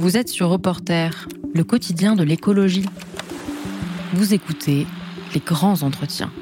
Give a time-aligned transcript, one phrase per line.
[0.00, 2.86] Vous êtes sur Reporter, le quotidien de l'écologie.
[4.14, 4.86] Vous écoutez
[5.34, 6.32] les grands entretiens.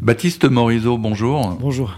[0.00, 1.56] Baptiste Morisot, bonjour.
[1.60, 1.96] Bonjour.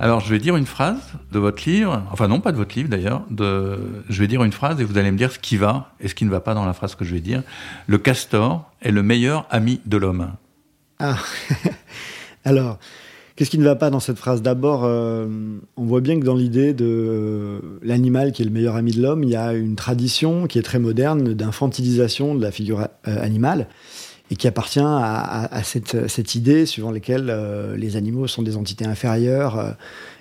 [0.00, 2.88] Alors, je vais dire une phrase de votre livre, enfin non, pas de votre livre
[2.88, 4.02] d'ailleurs, de...
[4.08, 6.14] je vais dire une phrase et vous allez me dire ce qui va et ce
[6.14, 7.42] qui ne va pas dans la phrase que je vais dire.
[7.86, 10.32] Le castor est le meilleur ami de l'homme.
[10.98, 11.18] Ah,
[12.46, 12.78] alors,
[13.36, 15.26] qu'est-ce qui ne va pas dans cette phrase D'abord, euh,
[15.76, 19.24] on voit bien que dans l'idée de l'animal qui est le meilleur ami de l'homme,
[19.24, 23.68] il y a une tradition qui est très moderne d'infantilisation de la figure euh, animale
[24.30, 29.76] et qui appartient à, cette, idée suivant laquelle euh, les animaux sont des entités inférieures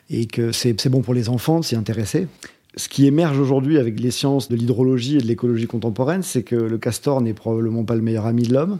[0.09, 2.27] et que c'est bon pour les enfants de s'y intéresser.
[2.75, 6.55] Ce qui émerge aujourd'hui avec les sciences de l'hydrologie et de l'écologie contemporaine, c'est que
[6.55, 8.79] le castor n'est probablement pas le meilleur ami de l'homme,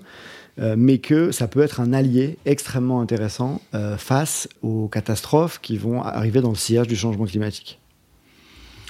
[0.60, 3.62] euh, mais que ça peut être un allié extrêmement intéressant
[3.98, 7.80] face aux catastrophes qui vont arriver dans le sillage du changement climatique.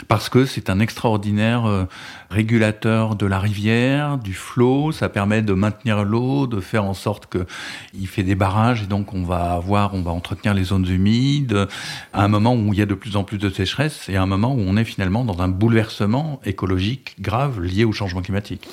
[0.07, 1.85] Parce que c'est un extraordinaire euh,
[2.29, 7.27] régulateur de la rivière, du flot, ça permet de maintenir l'eau, de faire en sorte
[7.27, 7.45] que
[7.93, 11.67] il fait des barrages et donc on va avoir, on va entretenir les zones humides.
[12.11, 14.21] À un moment où il y a de plus en plus de sécheresse et à
[14.21, 18.67] un moment où on est finalement dans un bouleversement écologique grave lié au changement climatique.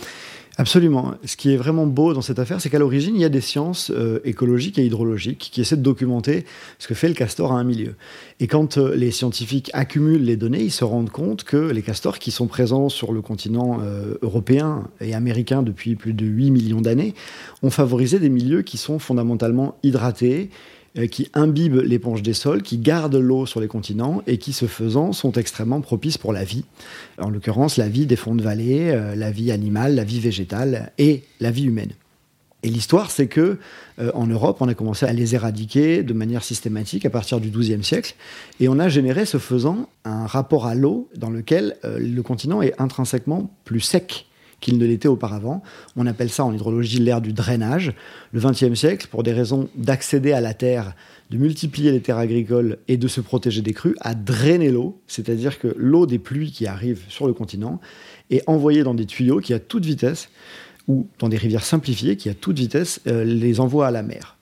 [0.60, 1.14] Absolument.
[1.24, 3.40] Ce qui est vraiment beau dans cette affaire, c'est qu'à l'origine, il y a des
[3.40, 6.44] sciences euh, écologiques et hydraulogiques qui essaient de documenter
[6.78, 7.94] ce que fait le castor à un milieu.
[8.40, 12.18] Et quand euh, les scientifiques accumulent les données, ils se rendent compte que les castors
[12.18, 16.82] qui sont présents sur le continent euh, européen et américain depuis plus de 8 millions
[16.82, 17.14] d'années
[17.62, 20.50] ont favorisé des milieux qui sont fondamentalement hydratés,
[21.10, 25.12] qui imbibent l'éponge des sols, qui gardent l'eau sur les continents et qui, ce faisant,
[25.12, 26.64] sont extrêmement propices pour la vie.
[27.18, 30.92] En l'occurrence, la vie des fonds de vallée, euh, la vie animale, la vie végétale
[30.98, 31.92] et la vie humaine.
[32.62, 33.58] Et l'histoire, c'est que
[34.00, 37.50] euh, en Europe, on a commencé à les éradiquer de manière systématique à partir du
[37.50, 38.14] XIIe siècle,
[38.58, 42.78] et on a généré, ce faisant, un rapport à l'eau dans lequel le continent est
[42.80, 44.26] intrinsèquement plus sec
[44.60, 45.62] qu'il ne l'était auparavant.
[45.96, 47.92] On appelle ça en hydrologie l'ère du drainage.
[48.32, 50.94] Le XXe siècle, pour des raisons d'accéder à la terre,
[51.30, 55.58] de multiplier les terres agricoles et de se protéger des crues, a drainé l'eau, c'est-à-dire
[55.58, 57.80] que l'eau des pluies qui arrivent sur le continent
[58.30, 60.28] est envoyée dans des tuyaux qui, à toute vitesse,
[60.88, 64.36] ou dans des rivières simplifiées qui, à toute vitesse, euh, les envoient à la mer.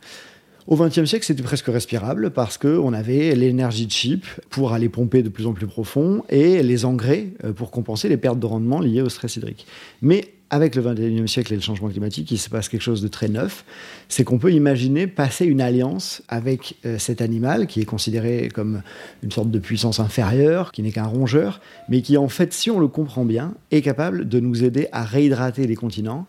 [0.68, 5.30] Au XXe siècle, c'était presque respirable parce qu'on avait l'énergie chip pour aller pomper de
[5.30, 9.00] plus en plus profond et les engrais euh, pour compenser les pertes de rendement liées
[9.00, 9.66] au stress hydrique.
[10.02, 13.08] Mais avec le XXIe siècle et le changement climatique, il se passe quelque chose de
[13.08, 13.64] très neuf.
[14.10, 18.82] C'est qu'on peut imaginer passer une alliance avec euh, cet animal qui est considéré comme
[19.22, 22.78] une sorte de puissance inférieure, qui n'est qu'un rongeur, mais qui en fait, si on
[22.78, 26.26] le comprend bien, est capable de nous aider à réhydrater les continents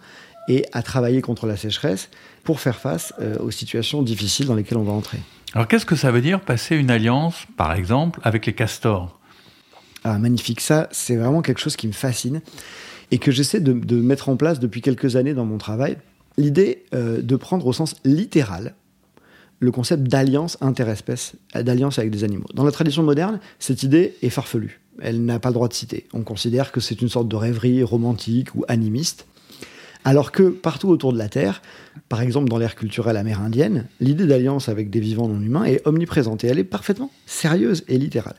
[0.47, 2.09] et à travailler contre la sécheresse
[2.43, 5.19] pour faire face euh, aux situations difficiles dans lesquelles on va entrer.
[5.53, 9.19] Alors qu'est-ce que ça veut dire passer une alliance, par exemple, avec les castors?
[10.03, 12.41] Ah, Magnifique, ça c'est vraiment quelque chose qui me fascine
[13.11, 15.97] et que j'essaie de, mettre en place depuis quelques années dans mon travail.
[16.37, 18.75] L'idée euh, de prendre au sens littéral
[19.59, 22.47] le concept d'alliance interespèce, d'alliance avec des animaux.
[22.53, 24.79] Dans la tradition moderne, cette idée est farfelue.
[25.01, 26.07] Elle n'a pas le droit de citer.
[26.13, 29.27] On considère que c'est une sorte de rêverie romantique ou animiste.
[30.05, 31.61] Alors que partout autour de la Terre,
[32.07, 36.43] par exemple dans l'ère culturelle amérindienne, l'idée d'alliance avec des vivants non humains est omniprésente
[36.43, 38.35] et elle est parfaitement sérieuse et littérale.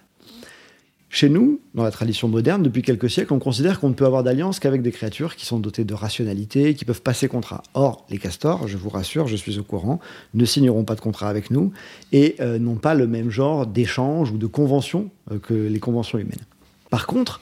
[1.12, 4.22] Chez nous, dans la tradition moderne, depuis quelques siècles, on considère qu'on ne peut avoir
[4.22, 7.65] d'alliance qu'avec des créatures qui sont dotées de rationalité, qui peuvent passer contrat.
[7.75, 9.98] Or, les castors, je vous rassure, je suis au courant,
[10.34, 11.72] ne signeront pas de contrat avec nous
[12.12, 16.16] et euh, n'ont pas le même genre d'échange ou de convention euh, que les conventions
[16.16, 16.47] humaines.
[16.91, 17.41] Par contre,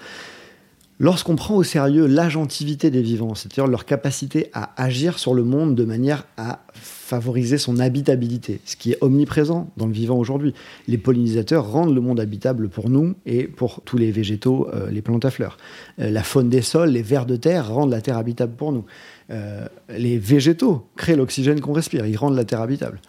[1.00, 5.76] Lorsqu'on prend au sérieux l'agentivité des vivants, c'est-à-dire leur capacité à agir sur le monde
[5.76, 10.54] de manière à favoriser son habitabilité, ce qui est omniprésent dans le vivant aujourd'hui.
[10.88, 15.00] Les pollinisateurs rendent le monde habitable pour nous et pour tous les végétaux, euh, les
[15.00, 15.56] plantes à fleurs.
[16.00, 18.84] Euh, la faune des sols, les vers de terre rendent la terre habitable pour nous.
[19.30, 23.00] Euh, les végétaux créent l'oxygène qu'on respire, ils rendent la terre habitable.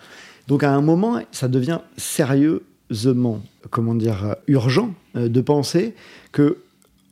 [0.48, 3.42] Donc à un moment, ça devient sérieusement,
[3.72, 5.96] comment dire, urgent de penser
[6.32, 6.58] que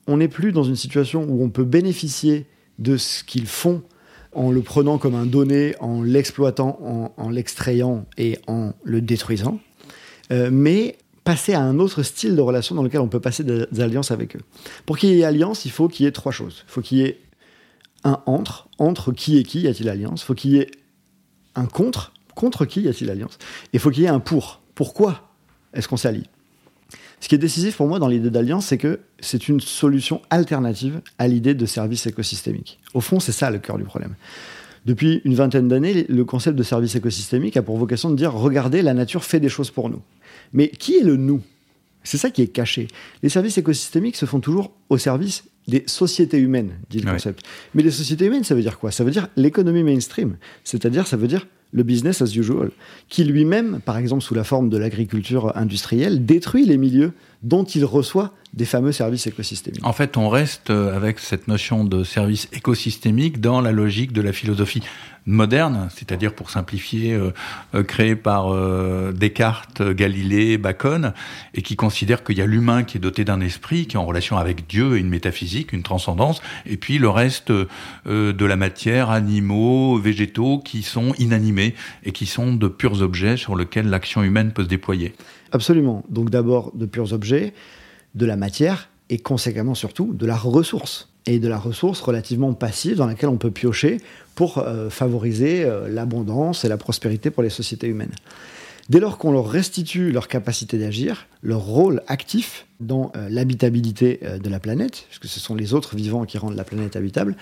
[0.07, 2.45] on n'est plus dans une situation où on peut bénéficier
[2.79, 3.83] de ce qu'ils font
[4.33, 9.59] en le prenant comme un donné, en l'exploitant, en, l'extrayant et en le détruisant,
[10.31, 13.81] euh, mais passer à un autre style de relation dans lequel on peut passer des,
[13.81, 14.41] alliances avec eux.
[14.85, 16.63] Pour qu'il y ait alliance, il faut qu'il y ait trois choses.
[16.67, 17.19] Il faut qu'il y ait
[18.03, 20.21] un entre, entre qui et qui y a-t-il alliance?
[20.21, 20.71] Il faut qu'il y ait
[21.55, 23.39] un contre, contre qui y a-t-il alliance?
[23.65, 24.61] Et il faut qu'il y ait un pour.
[24.75, 25.33] Pourquoi
[25.73, 26.29] est-ce qu'on s'allie?
[27.19, 31.01] Ce qui est décisif pour moi dans l'idée d'alliance, c'est que c'est une solution alternative
[31.17, 32.79] à l'idée de service écosystémique.
[32.93, 34.15] Au fond, c'est ça le cœur du problème.
[34.85, 38.81] Depuis une vingtaine d'années, le concept de service écosystémique a pour vocation de dire regardez,
[38.81, 40.01] la nature fait des choses pour nous.
[40.53, 41.41] Mais qui est le nous?
[42.03, 42.87] C'est ça qui est caché.
[43.21, 47.45] Les services écosystémiques se font toujours au service des sociétés humaines, dit le concept.
[47.73, 48.91] Mais les sociétés humaines, ça veut dire quoi?
[48.91, 50.37] Ça veut dire l'économie mainstream.
[50.63, 52.71] C'est-à-dire, ça veut dire le business as usual,
[53.09, 57.85] qui lui-même, par exemple sous la forme de l'agriculture industrielle, détruit les milieux dont il
[57.85, 59.85] reçoit des fameux services écosystémiques.
[59.85, 64.21] En fait, on reste euh, avec cette notion de service écosystémique dans la logique de
[64.21, 64.81] la philosophie
[65.27, 67.31] moderne, c'est-à-dire pour simplifier, euh,
[67.75, 68.55] euh, créée par
[69.13, 71.13] Descartes, Galilée, Bacon,
[71.53, 74.05] et qui considère qu'il y a l'humain qui est doté d'un esprit, qui est en
[74.05, 79.09] relation avec Dieu et une métaphysique, une transcendance, et puis le reste de la matière,
[79.09, 84.51] animaux, végétaux, qui sont inanimés et qui sont de purs objets sur lesquels l'action humaine
[84.51, 85.13] peut se déployer.
[85.51, 86.03] Absolument.
[86.09, 87.53] Donc d'abord de purs objets,
[88.15, 91.09] de la matière et conséquemment surtout de la ressource.
[91.29, 93.99] Et de la ressource relativement passive dans laquelle on peut piocher
[94.33, 98.13] pour euh, favoriser euh, l'abondance et la prospérité pour les sociétés humaines.
[98.87, 104.49] Dès lors qu'on leur restitue leur capacité d'agir, leur rôle actif dans euh, l'habitabilité de
[104.49, 107.35] la planète, puisque ce sont les autres vivants qui rendent la planète habitable,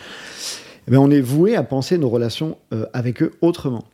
[0.90, 2.58] eh on est voué à penser nos relations
[2.94, 3.86] avec eux autrement.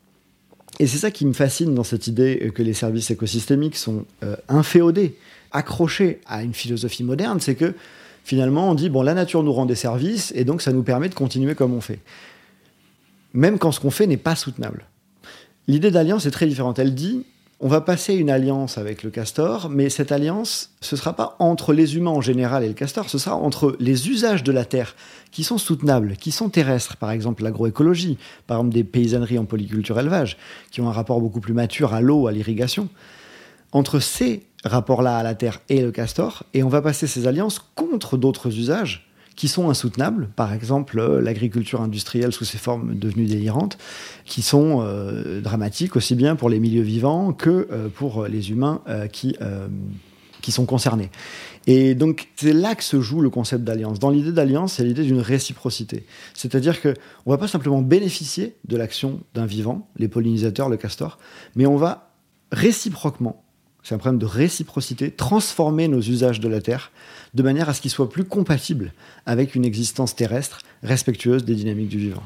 [0.80, 4.06] Et c'est ça qui me fascine dans cette idée que les services écosystémiques sont
[4.50, 5.16] inféodés,
[5.54, 7.74] accrochés à une philosophie moderne, c'est que
[8.24, 11.10] finalement on dit, bon, la nature nous rend des services et donc ça nous permet
[11.10, 12.00] de continuer comme on fait.
[13.34, 14.86] Même quand ce qu'on fait n'est pas soutenable.
[15.68, 16.80] L'idée d'alliance est très différente.
[16.80, 17.26] Elle dit,
[17.64, 21.36] on va passer une alliance avec le castor, mais cette alliance, ce ne sera pas
[21.38, 24.66] entre les humains en général et le castor, ce sera entre les usages de la
[24.66, 24.96] terre
[25.30, 30.00] qui sont soutenables, qui sont terrestres, par exemple l'agroécologie, par exemple des paysanneries en polyculture
[30.00, 30.38] élevage,
[30.72, 32.90] qui ont un rapport beaucoup plus mature à l'eau, à l'irrigation.
[33.74, 37.60] Entre ces rapports-là à la terre et le castor, et on va passer ces alliances
[37.76, 43.26] contre d'autres usages qui sont insoutenables, par exemple euh, l'agriculture industrielle sous ses formes devenues
[43.26, 43.78] délirantes,
[44.26, 48.82] qui sont euh, dramatiques aussi bien pour les milieux vivants que euh, pour les humains
[49.12, 49.36] qui,
[50.42, 51.10] qui sont concernés.
[51.68, 54.00] Et donc c'est là que se joue le concept d'alliance.
[54.00, 56.06] Dans l'idée d'alliance, c'est l'idée d'une réciprocité.
[56.34, 61.20] C'est-à-dire qu'on ne va pas simplement bénéficier de l'action d'un vivant, les pollinisateurs, le castor,
[61.56, 62.12] mais on va
[62.52, 63.41] réciproquement
[63.84, 66.92] c'est un problème de réciprocité, transformer nos usages de la Terre
[67.34, 68.94] de manière à ce qu'ils soient plus compatibles
[69.26, 72.24] avec une existence terrestre respectueuse des dynamiques du vivant.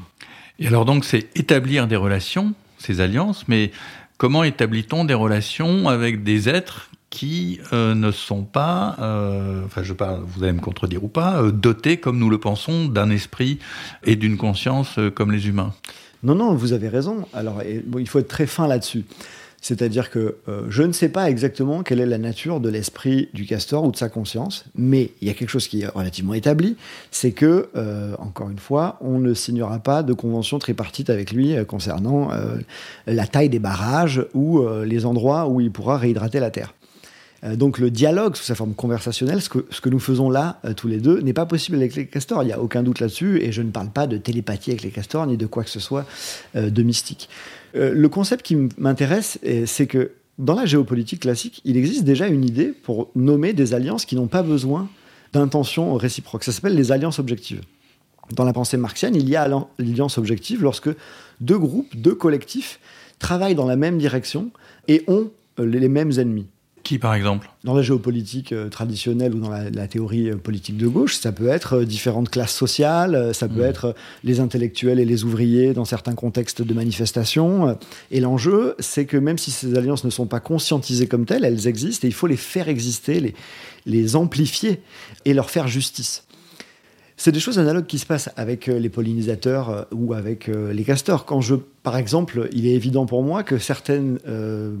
[0.58, 3.70] Et alors donc c'est établir des relations, ces alliances, mais
[4.18, 9.92] comment établit-on des relations avec des êtres qui euh, ne sont pas, euh, enfin je
[9.92, 13.58] parle, vous allez me contredire ou pas, euh, dotés comme nous le pensons d'un esprit
[14.04, 15.72] et d'une conscience comme les humains?
[16.22, 17.26] Non, non, vous avez raison.
[17.32, 19.04] Alors il faut être très fin là-dessus.
[19.66, 23.46] C'est-à-dire que euh, je ne sais pas exactement quelle est la nature de l'esprit du
[23.46, 26.76] castor ou de sa conscience, mais il y a quelque chose qui est relativement établi,
[27.10, 31.56] c'est que, euh, encore une fois, on ne signera pas de convention tripartite avec lui
[31.56, 32.30] euh, concernant
[33.08, 36.74] la taille des barrages ou les endroits où il pourra réhydrater la terre.
[37.54, 40.88] Donc le dialogue sous sa forme conversationnelle, ce que, ce que nous faisons là tous
[40.88, 42.42] les deux, n'est pas possible avec les castors.
[42.42, 44.90] Il n'y a aucun doute là-dessus, et je ne parle pas de télépathie avec les
[44.90, 46.06] castors ni de quoi que ce soit
[46.54, 47.28] de mystique.
[47.76, 52.44] Euh, le concept qui m'intéresse, c'est que dans la géopolitique classique, il existe déjà une
[52.44, 54.88] idée pour nommer des alliances qui n'ont pas besoin
[55.32, 56.44] d'intentions réciproques.
[56.44, 57.62] Ça s'appelle les alliances objectives.
[58.34, 60.90] Dans la pensée marxienne, il y a l'alliance objective lorsque
[61.40, 62.80] deux groupes, deux collectifs
[63.18, 64.50] travaillent dans la même direction
[64.88, 66.46] et ont euh, les mêmes ennemis.
[66.86, 67.50] Qui, par exemple?
[67.64, 71.48] Dans la géopolitique euh, traditionnelle ou dans la, théorie euh, politique de gauche, ça peut
[71.48, 73.70] être euh, différentes classes sociales, ça peut mmh.
[73.70, 77.76] être les intellectuels et les ouvriers dans certains contextes de manifestation.
[78.12, 81.66] Et l'enjeu, c'est que même si ces alliances ne sont pas conscientisées comme telles, elles
[81.66, 83.34] existent et il faut les faire exister, les,
[83.84, 84.80] les amplifier
[85.24, 86.22] et leur faire justice.
[87.18, 90.74] C'est des choses analogues qui se passent avec euh, les pollinisateurs euh, ou avec euh,
[90.74, 91.24] les castors.
[91.24, 94.18] Quand je, par exemple, il est évident pour moi que certaines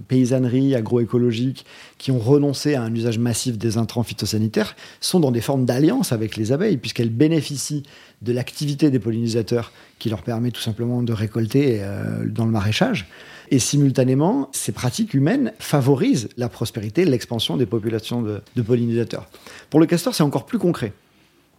[0.08, 1.64] paysanneries agroécologiques
[1.98, 6.12] qui ont renoncé à un usage massif des intrants phytosanitaires sont dans des formes d'alliance
[6.12, 7.84] avec les abeilles, puisqu'elles bénéficient
[8.22, 11.80] de l'activité des pollinisateurs qui leur permet tout simplement de récolter
[12.26, 13.06] dans le maraîchage.
[13.50, 19.28] Et simultanément, ces pratiques humaines favorisent la prospérité, l'expansion des populations de, de pollinisateurs.
[19.70, 20.92] Pour le castor, c'est encore plus concret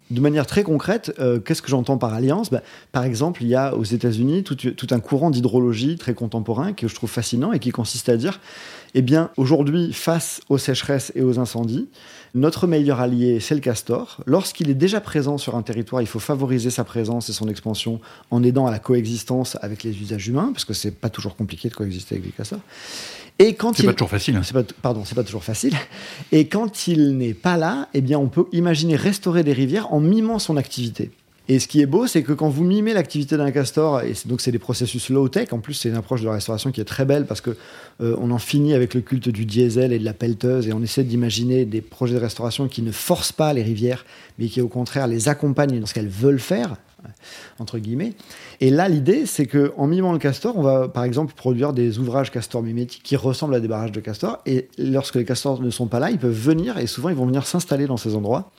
[0.10, 2.50] de manière très concrète, euh, qu'est-ce que j'entends par alliance?
[2.50, 2.62] Bah,
[2.92, 6.96] Par exemple, il y a aux États-Unis tout, un courant d'hydrologie très contemporain que je
[6.96, 8.40] trouve fascinant et qui consiste à dire
[8.94, 11.90] eh bien, aujourd'hui, face aux sécheresses et aux incendies,
[12.34, 14.18] notre meilleur allié, c'est le castor.
[14.26, 18.00] Lorsqu'il est déjà présent sur un territoire, il faut favoriser sa présence et son expansion
[18.32, 21.70] en aidant à la coexistence avec les usages humains, parce que c'est pas toujours compliqué
[21.70, 22.60] de coexister avec les castors.
[23.40, 24.36] Et quand c'est pas toujours facile.
[24.36, 24.42] Hein.
[24.52, 25.76] Pas, pardon, c'est pas toujours facile.
[26.32, 30.00] Et quand il n'est pas là, eh bien, on peut imaginer restaurer des rivières en
[30.00, 31.12] mimant son activité.
[31.50, 34.42] Et ce qui est beau, c'est que quand vous mimez l'activité d'un castor, et donc
[34.42, 37.26] c'est des processus low-tech, en plus c'est une approche de restauration qui est très belle
[37.26, 37.52] parce que
[38.02, 40.84] euh, on en finit avec le culte du diesel et de la pelleteuse et on
[40.84, 44.06] essaie d'imaginer des projets de restauration qui ne forcent pas les rivières,
[44.40, 46.76] mais qui au contraire les accompagnent dans ce qu'elles veulent faire,
[47.60, 48.14] entre guillemets.
[48.60, 51.98] Et là, l'idée, c'est que en mimant le castor, on va par exemple produire des
[52.00, 54.40] ouvrages castor mimétiques qui ressemblent à des barrages de castor.
[54.46, 57.26] Et lorsque les castors ne sont pas là, ils peuvent venir et souvent ils vont
[57.26, 58.52] venir s'installer dans ces endroits.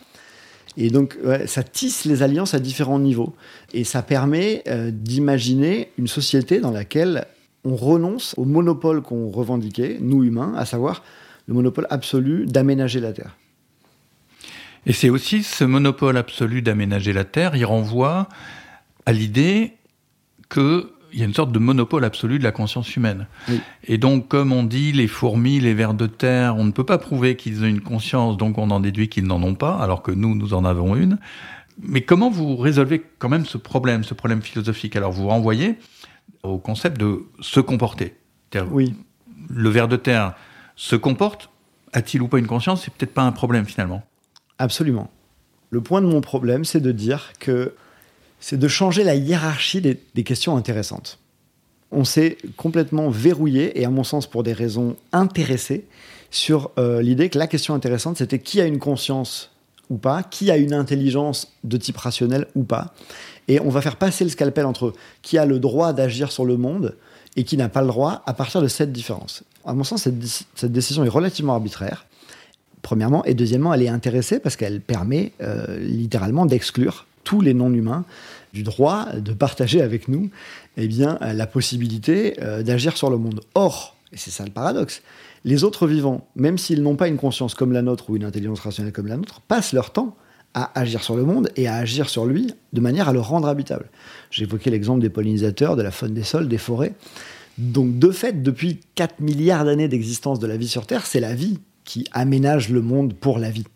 [0.81, 3.35] Et donc, ça tisse les alliances à différents niveaux.
[3.75, 7.27] Et ça permet euh, d'imaginer une société dans laquelle
[7.65, 11.03] on renonce au monopole qu'on revendiquait, nous humains, à savoir
[11.49, 13.37] le monopole absolu d'aménager la Terre.
[14.87, 18.29] Et c'est aussi ce monopole absolu d'aménager la Terre, il renvoie
[19.05, 19.73] à l'idée
[20.49, 23.27] que il y a une sorte de monopole absolu de la conscience humaine.
[23.85, 26.99] Et donc, comme on dit, les fourmis, les vers de terre, on ne peut pas
[26.99, 30.11] prouver qu'ils ont une conscience, donc on en déduit qu'ils n'en ont pas, alors que
[30.11, 31.19] nous, nous en avons une.
[31.81, 34.97] Mais comment vous résolvez quand même ce problème, ce problème philosophique?
[34.97, 35.77] Alors, vous renvoyez
[36.43, 38.15] au concept de se comporter.
[38.71, 38.95] Oui.
[39.49, 40.35] Le ver de terre
[40.77, 41.51] se comporte,
[41.93, 42.85] a-t-il ou pas une conscience?
[42.85, 44.03] C'est peut-être pas un problème finalement.
[44.59, 45.11] Absolument.
[45.71, 47.75] Le point de mon problème, c'est de dire que
[48.41, 51.19] c'est de changer la hiérarchie des, questions intéressantes.
[51.91, 55.87] On s'est complètement verrouillé, et à mon sens pour des raisons intéressées,
[56.31, 59.51] sur euh, l'idée que la question intéressante, c'était qui a une conscience
[59.89, 62.93] ou pas, qui a une intelligence de type rationnel ou pas.
[63.49, 64.93] Et on va faire passer le scalpel entre
[65.23, 66.97] qui a le droit d'agir sur le monde
[67.37, 69.43] et qui n'a pas le droit à partir de cette différence.
[69.65, 72.07] À mon sens, cette, décision est relativement arbitraire,
[72.83, 78.07] premièrement, et deuxièmement, elle est intéressée parce qu'elle permet euh, littéralement d'exclure tous les non-humains
[78.55, 80.31] du droit de partager avec nous
[80.79, 83.43] eh bien, la possibilité euh, d'agir sur le monde.
[83.55, 85.03] Or, et c'est ça le paradoxe,
[85.45, 88.61] les autres vivants, même s'ils n'ont pas une conscience comme la nôtre ou une intelligence
[88.61, 90.17] rationnelle comme la nôtre, passent leur temps
[90.55, 93.47] à agir sur le monde et à agir sur lui de manière à le rendre
[93.47, 93.91] habitable.
[94.31, 96.95] J'évoquais l'exemple des pollinisateurs, de la faune des sols, des forêts.
[97.59, 101.35] Donc de fait, depuis 4 milliards d'années d'existence de la vie sur Terre, c'est la
[101.35, 103.67] vie qui aménage le monde pour la vie.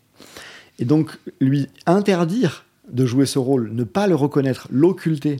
[0.78, 5.38] Et donc lui interdire de jouer ce rôle, ne pas le reconnaître, l'occulter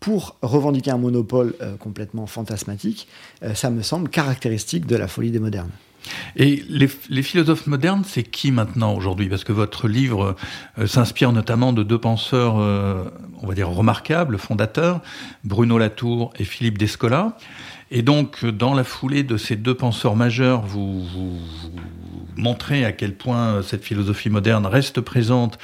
[0.00, 3.08] pour revendiquer un monopole euh, complètement fantasmatique,
[3.42, 5.70] euh, ça me semble caractéristique de la folie des modernes.
[6.36, 9.28] Et les, philosophes modernes, c'est qui maintenant aujourd'hui?
[9.28, 10.36] Parce que votre livre
[10.78, 15.02] euh, s'inspire notamment de deux penseurs, on va dire, remarquables, fondateurs,
[15.44, 17.36] Bruno Latour et Philippe Descola.
[17.90, 21.38] Et donc, dans la foulée de ces deux penseurs majeurs, vous, vous
[22.36, 25.58] montrez à quel point cette philosophie moderne reste présente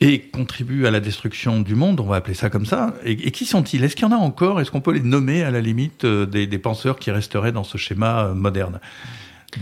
[0.00, 2.94] et contribuent à la destruction du monde, on va appeler ça comme ça.
[3.04, 3.82] Et, qui sont-ils?
[3.84, 4.60] Est-ce qu'il y en a encore?
[4.60, 7.78] Est-ce qu'on peut les nommer à la limite euh, des, penseurs qui resteraient dans ce
[7.78, 8.80] schéma euh, moderne?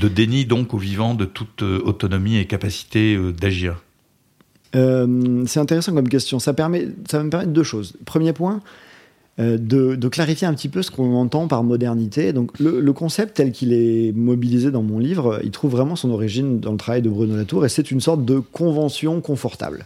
[0.01, 3.83] De déni donc aux vivants de toute euh, autonomie et capacité d'agir?
[4.75, 6.39] C'est intéressant comme question.
[6.39, 7.93] Ça, permet, ça va me permettre deux choses.
[8.07, 8.63] Premier point,
[9.37, 12.33] de, clarifier un petit peu ce qu'on entend par modernité.
[12.33, 16.11] Donc, le, le concept tel qu'il est mobilisé dans mon livre, il trouve vraiment son
[16.11, 19.85] origine dans le travail de Bruno Latour et c'est une sorte de convention confortable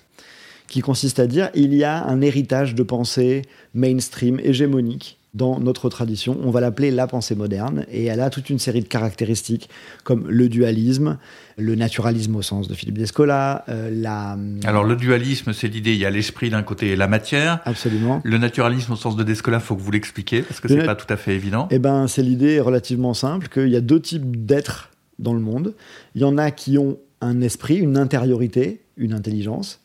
[0.68, 3.42] qui consiste à dire il y a un héritage de pensée
[3.74, 6.38] mainstream, hégémonique dans notre tradition.
[6.42, 9.68] On va l'appeler la pensée moderne et elle a toute une série de caractéristiques
[10.02, 11.18] comme le dualisme,
[11.58, 14.38] le naturalisme au sens de Philippe Descola, euh, la...
[14.64, 17.60] Alors le dualisme, c'est l'idée, il y a l'esprit d'un côté et la matière.
[17.66, 18.22] Absolument.
[18.24, 21.12] Le naturalisme au sens de Descola, faut que vous l'expliquiez parce que c'est pas tout
[21.12, 21.68] à fait évident.
[21.70, 25.74] Eh ben, c'est l'idée relativement simple qu'il y a deux types d'êtres dans le monde.
[26.14, 29.80] Il y en a qui ont un esprit, une intériorité, une intelligence,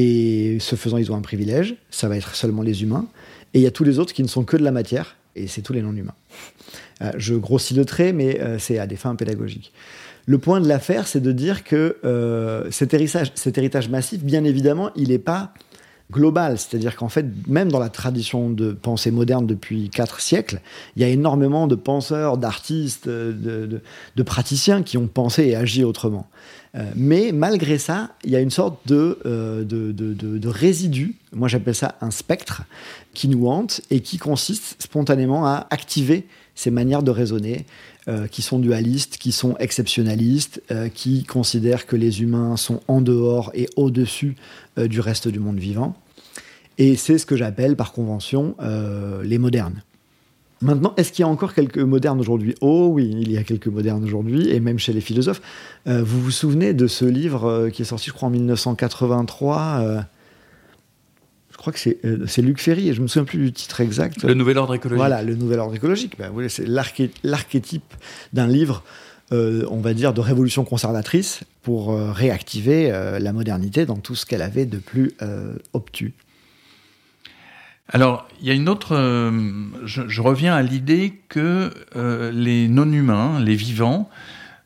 [0.00, 3.08] et ce faisant, ils ont un privilège, ça va être seulement les humains.
[3.52, 5.48] Et il y a tous les autres qui ne sont que de la matière, et
[5.48, 6.14] c'est tous les non-humains.
[7.02, 9.72] Euh, je grossis le trait, mais euh, c'est à des fins pédagogiques.
[10.24, 14.44] Le point de l'affaire, c'est de dire que euh, cet, héritage, cet héritage massif, bien
[14.44, 15.52] évidemment, il n'est pas
[16.12, 16.58] global.
[16.58, 20.60] C'est-à-dire qu'en fait, même dans la tradition de pensée moderne depuis quatre siècles,
[20.94, 23.80] il y a énormément de penseurs, d'artistes, de,
[24.24, 26.30] praticiens qui ont pensé et agi autrement.
[26.74, 31.74] Euh, mais malgré ça, il y a une sorte de, euh, de, résidu, moi j'appelle
[31.74, 32.62] ça un spectre,
[33.14, 37.66] qui nous hante et qui consiste spontanément à activer ces manières de raisonner,
[38.08, 40.62] euh, qui sont dualistes, qui sont exceptionnalistes,
[40.94, 44.36] qui considèrent que les humains sont en dehors et au-dessus
[44.76, 45.94] du reste du monde vivant.
[46.78, 48.54] Et c'est ce que j'appelle par convention
[49.22, 49.82] les modernes.
[50.60, 52.54] Maintenant, est-ce qu'il y a encore quelques modernes aujourd'hui?
[52.60, 55.40] Oh oui, il y a quelques modernes aujourd'hui, et même chez les philosophes.
[55.86, 59.78] Euh, vous vous souvenez de ce livre euh, qui est sorti, je crois, en 1983
[59.80, 60.00] euh,
[61.52, 64.24] Je crois que c'est Luc Ferry, et je me souviens plus du titre exact.
[64.24, 64.98] Le Nouvel Ordre écologique.
[64.98, 66.18] Voilà, le Nouvel Ordre écologique.
[66.18, 66.66] Ben, c'est
[67.22, 67.94] l'archétype
[68.32, 68.82] d'un livre,
[69.30, 74.66] on va dire, de révolution conservatrice pour réactiver la modernité dans tout ce qu'elle avait
[74.66, 75.14] de plus
[75.72, 76.14] obtus.
[77.90, 78.94] Alors, il y a une autre.
[78.94, 79.30] Euh,
[79.84, 84.10] je, reviens à l'idée que euh, les non-humains, les vivants,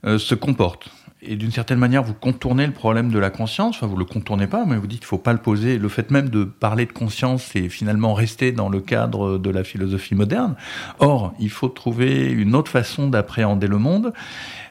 [0.05, 0.89] euh, se comportent.
[1.25, 3.77] Et d'une certaine manière, vous contournez le problème de la conscience.
[3.77, 5.79] Enfin, vous le contournez pas, mais vous dites qu'il faut pas le poser.
[5.79, 9.63] Le fait même de parler de conscience, c'est finalement rester dans le cadre de la
[9.63, 10.57] philosophie moderne.
[10.99, 14.13] Or, il faut trouver une autre façon d'appréhender le monde.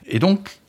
[0.07, 0.59] Et donc,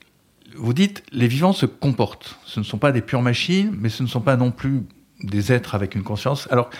[0.56, 2.38] vous dites, les vivants se comportent.
[2.44, 4.84] Ce ne sont pas des pures machines, mais ce ne sont pas non plus
[5.22, 6.48] des êtres avec une conscience.
[6.50, 6.70] Alors,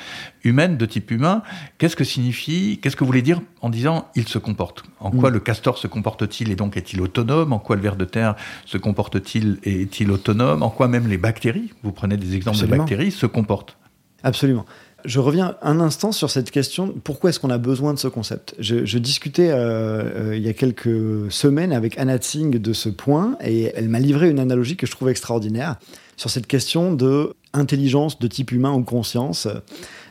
[0.45, 1.43] humaine, de type humain,
[1.79, 5.31] qu'est-ce que signifie, qu'est-ce que vous voulez dire en disant il se comporte En quoi
[5.31, 5.35] mm.
[5.35, 7.53] le castor se comporte-t-il et donc est-il autonome?
[7.53, 8.35] En quoi le ver de terre
[8.67, 10.63] se comporte-t-il et est-il autonome?
[10.63, 13.77] En quoi même les bactéries, vous prenez des exemples de bactéries, se comportent?
[14.25, 14.65] Absolument.
[15.05, 16.95] Je reviens un instant sur cette question.
[17.03, 18.55] Pourquoi est-ce qu'on a besoin de ce concept?
[18.61, 23.37] Je, discutais euh, euh, il y a quelques semaines avec Anna Tsing de ce point
[23.43, 25.77] et elle m'a livré une analogie que je trouve extraordinaire
[26.17, 29.49] sur cette question de intelligence de type humain ou conscience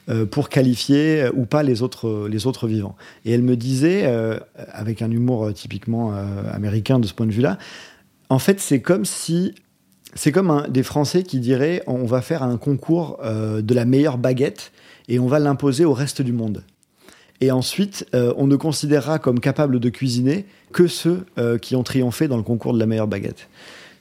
[0.09, 2.95] euh, pour qualifier ou pas les autres, les autres vivants.
[3.25, 4.05] Et elle me disait,
[4.73, 6.13] avec un humour typiquement
[6.51, 7.57] américain de ce point de vue-là,
[8.29, 9.53] en fait, c'est comme si
[10.13, 14.71] c'est comme des Français qui diraient on va faire un concours de la meilleure baguette
[15.07, 16.63] et on va l'imposer au reste du monde.
[17.41, 21.83] Et ensuite, euh, on ne considérera comme capable de cuisiner que ceux euh, qui ont
[21.83, 23.49] triomphé dans le concours de la meilleure baguette.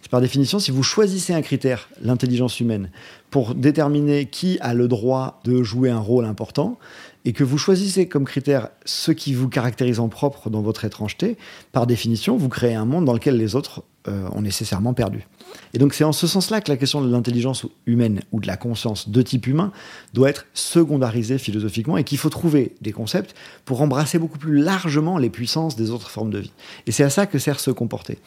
[0.09, 2.90] Par définition, si vous choisissez un critère, l'intelligence humaine,
[3.30, 6.78] pour déterminer qui a le droit de jouer un rôle important,
[7.25, 11.37] et que vous choisissez comme critère ce qui vous caractérise en propre dans votre étrangeté,
[11.73, 15.26] par définition, vous créez un monde dans lequel les autres euh, ont nécessairement perdu.
[15.75, 18.57] Et donc c'est en ce sens-là que la question de l'intelligence humaine ou de la
[18.57, 19.73] conscience de type humain
[20.14, 25.19] doit être secondarisée philosophiquement et qu'il faut trouver des concepts pour embrasser beaucoup plus largement
[25.19, 26.52] les puissances des autres formes de vie.
[26.87, 28.19] Et c'est à ça que sert se comporter.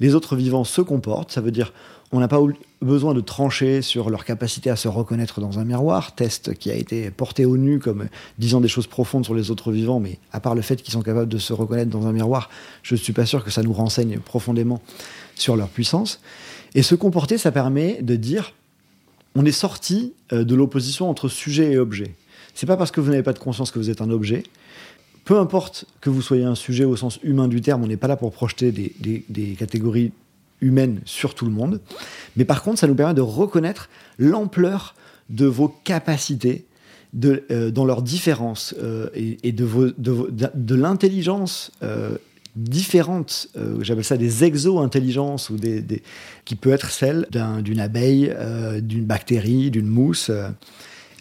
[0.00, 1.72] Les autres vivants se comportent, ça veut dire
[2.14, 2.38] on n'a pas
[2.80, 6.74] besoin de trancher sur leur capacité à se reconnaître dans un miroir, test qui a
[6.74, 8.06] été porté au nu comme
[8.38, 11.02] disant des choses profondes sur les autres vivants, mais à part le fait qu'ils sont
[11.02, 12.50] capables de se reconnaître dans un miroir,
[12.84, 14.80] je ne suis pas sûr que ça nous renseigne profondément
[15.34, 16.20] sur leur puissance.
[16.76, 18.52] Et se comporter, ça permet de dire
[19.34, 22.14] on est sorti euh, de l'opposition entre sujet et objet.
[22.54, 24.44] C'est pas parce que vous n'avez pas de conscience que vous êtes un objet.
[25.24, 28.06] Peu importe que vous soyez un sujet au sens humain du terme, on n'est pas
[28.06, 30.12] là pour projeter des, catégories
[30.60, 31.80] humaines sur tout le monde.
[32.36, 33.88] Mais par contre, ça nous permet de reconnaître
[34.18, 34.94] l'ampleur
[35.30, 36.66] de vos capacités,
[37.12, 41.70] de, euh, dans leurs différences euh, et, de, de, l'intelligence
[42.56, 46.02] différentes, euh, j'appelle ça des exo-intelligences, ou des,
[46.44, 47.26] qui peut être celle
[47.62, 50.30] d'une abeille, euh, d'une bactérie, d'une mousse.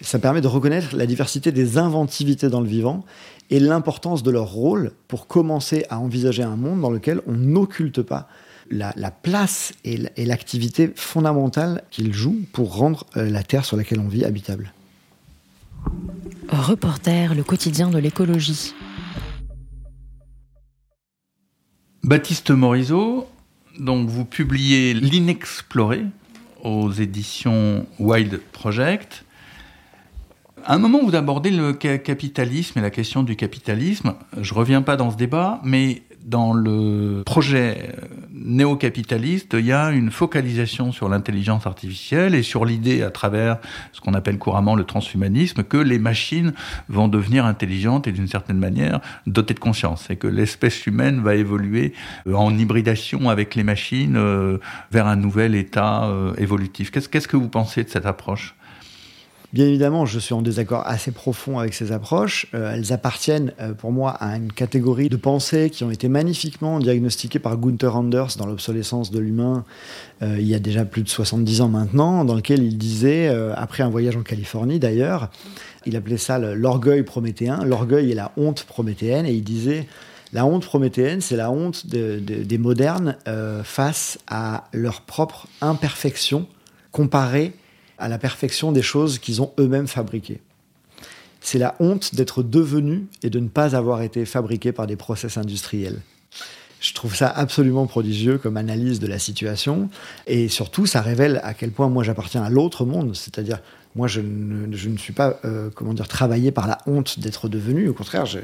[0.01, 3.05] Ça permet de reconnaître la diversité des inventivités dans le vivant
[3.49, 8.01] et l'importance de leur rôle pour commencer à envisager un monde dans lequel on n'occulte
[8.01, 8.27] pas
[8.73, 14.07] la, place et l'activité fondamentale qu'ils jouent pour rendre euh, la Terre sur laquelle on
[14.07, 14.73] vit habitable.
[16.49, 18.73] Reporter, le quotidien de l'écologie.
[22.03, 23.27] Baptiste Morisot,
[23.79, 26.05] donc vous publiez L'inexploré
[26.63, 29.25] aux éditions Wild Project.
[30.65, 34.15] À un moment, vous abordez le capitalisme et la question du capitalisme.
[34.39, 37.95] Je reviens pas dans ce débat, mais dans le projet
[38.31, 43.57] néo-capitaliste, il y a une focalisation sur l'intelligence artificielle et sur l'idée, à travers
[43.91, 46.53] ce qu'on appelle couramment le transhumanisme, que les machines
[46.89, 51.35] vont devenir intelligentes et d'une certaine manière dotées de conscience, et que l'espèce humaine va
[51.35, 51.93] évoluer
[52.27, 54.57] euh, en hybridation avec les machines euh,
[54.91, 56.91] vers un nouvel état euh, évolutif.
[56.91, 58.55] Qu'est-ce que vous pensez de cette approche?
[59.53, 62.47] Bien évidemment, je suis en désaccord assez profond avec ces approches.
[62.55, 66.79] Euh, elles appartiennent euh, pour moi à une catégorie de pensées qui ont été magnifiquement
[66.79, 69.63] diagnostiquées par Gunther Anders dans l'obsolescence de l'humain
[70.23, 73.83] euh, il y a déjà plus de 70 ans maintenant, dans lequel il disait, après
[73.83, 75.29] un voyage en Californie d'ailleurs,
[75.85, 79.87] il appelait ça l'orgueil prométhéen, l'orgueil et la honte prométhéenne, et il disait...
[80.35, 83.17] La honte prométhéenne, c'est la honte des modernes
[83.63, 86.47] face à leur propre imperfection
[86.91, 87.53] comparée
[87.97, 90.41] à la perfection des choses qu'ils ont eux-mêmes fabriquées.
[91.41, 95.37] C'est la honte d'être devenu et de ne pas avoir été fabriqué par des process
[95.37, 95.99] industriels.
[96.79, 99.89] Je trouve ça absolument prodigieux comme analyse de la situation.
[100.27, 103.15] Et surtout, ça révèle à quel point moi j'appartiens à l'autre monde.
[103.15, 103.59] C'est-à-dire,
[103.95, 107.87] moi je ne, suis pas, euh, comment dire, travaillé par la honte d'être devenu.
[107.87, 108.39] Au contraire, je,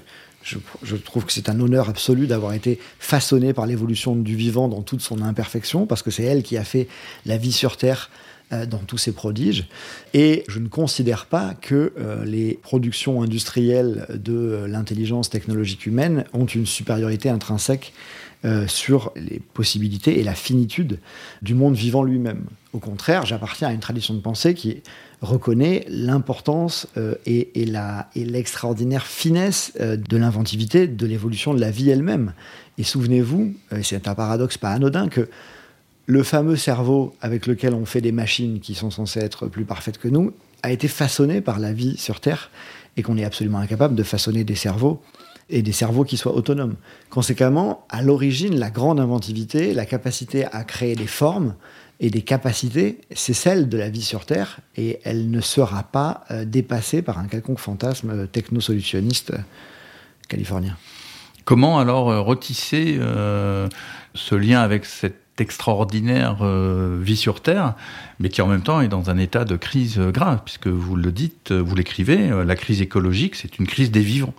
[0.83, 4.83] je trouve que c'est un honneur absolu d'avoir été façonné par l'évolution du vivant dans
[4.83, 6.87] toute son imperfection, parce que c'est elle qui a fait
[7.25, 8.09] la vie sur Terre
[8.51, 9.67] dans tous ces prodiges.
[10.13, 16.45] Et je ne considère pas que euh, les productions industrielles de l'intelligence technologique humaine ont
[16.45, 17.93] une supériorité intrinsèque
[18.67, 20.99] sur les possibilités et la finitude
[21.41, 22.45] du monde vivant lui-même.
[22.71, 24.81] Au contraire, j'appartiens à une tradition de pensée qui
[25.19, 26.87] reconnaît l'importance
[27.25, 27.51] et
[28.15, 32.31] l'extraordinaire finesse de l'inventivité, de l'évolution de la vie elle-même.
[32.77, 35.27] Et souvenez-vous, c'est un paradoxe pas anodin, que
[36.09, 39.99] le fameux cerveau avec lequel on fait des machines qui sont censées être plus parfaites
[39.99, 42.49] que nous a été façonné par la vie sur Terre
[42.97, 45.03] et qu'on est absolument incapable de façonner des cerveaux
[45.51, 46.77] et des cerveaux qui soient autonomes.
[47.11, 51.53] Conséquemment, à l'origine, la grande inventivité, la capacité à créer des formes
[51.99, 56.23] et des capacités, c'est celle de la vie sur Terre et elle ne sera pas
[56.31, 59.33] euh, dépassée par un quelconque fantasme technosolutionniste
[60.27, 60.75] californien.
[61.45, 63.69] Comment alors euh, retisser euh,
[64.15, 67.75] ce lien avec cette extraordinaire euh, vie sur Terre,
[68.19, 71.11] mais qui en même temps est dans un état de crise grave, puisque vous le
[71.11, 74.33] dites, vous l'écrivez, euh, la crise écologique, c'est une crise des vivants.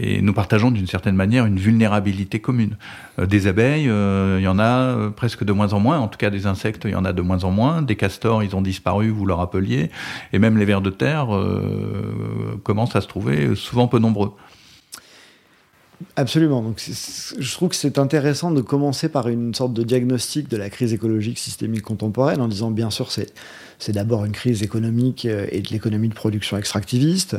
[0.00, 2.76] Et nous partageons d'une certaine manière une vulnérabilité commune.
[3.18, 6.30] Euh, des abeilles, il y en a presque de moins en moins, en tout cas
[6.30, 7.82] des insectes, il y en a de moins en moins.
[7.82, 9.90] Des castors, ils ont disparu, vous le rappeliez.
[10.32, 11.28] Et même les vers de terre
[12.62, 14.34] commencent à se trouver souvent peu nombreux.
[16.14, 16.62] Absolument.
[16.62, 20.70] Donc, je trouve que c'est intéressant de commencer par une sorte de diagnostic de la
[20.70, 23.32] crise écologique systémique contemporaine en disant, bien sûr, c'est,
[23.88, 27.36] d'abord une crise économique euh, et de l'économie de production extractiviste,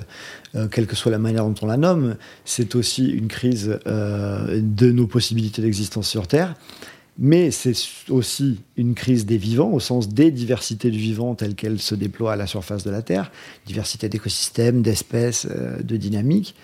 [0.56, 2.18] euh, quelle que soit la manière dont on la nomme.
[2.44, 6.56] C'est aussi une crise euh, de nos possibilités d'existence sur Terre.
[7.18, 7.76] Mais c'est
[8.10, 12.34] aussi une crise des vivants, au sens des diversités du vivant telles qu'elles se déploient
[12.34, 13.32] à la surface de la Terre,
[13.66, 16.56] diversité d'écosystèmes, d'espèces, de dynamiques.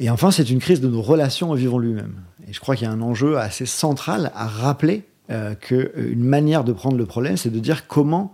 [0.00, 2.14] Et enfin, c'est une crise de nos relations au vivant lui-même.
[2.48, 6.64] Et je crois qu'il y a un enjeu assez central à rappeler euh, qu'une manière
[6.64, 8.32] de prendre le problème, c'est de dire comment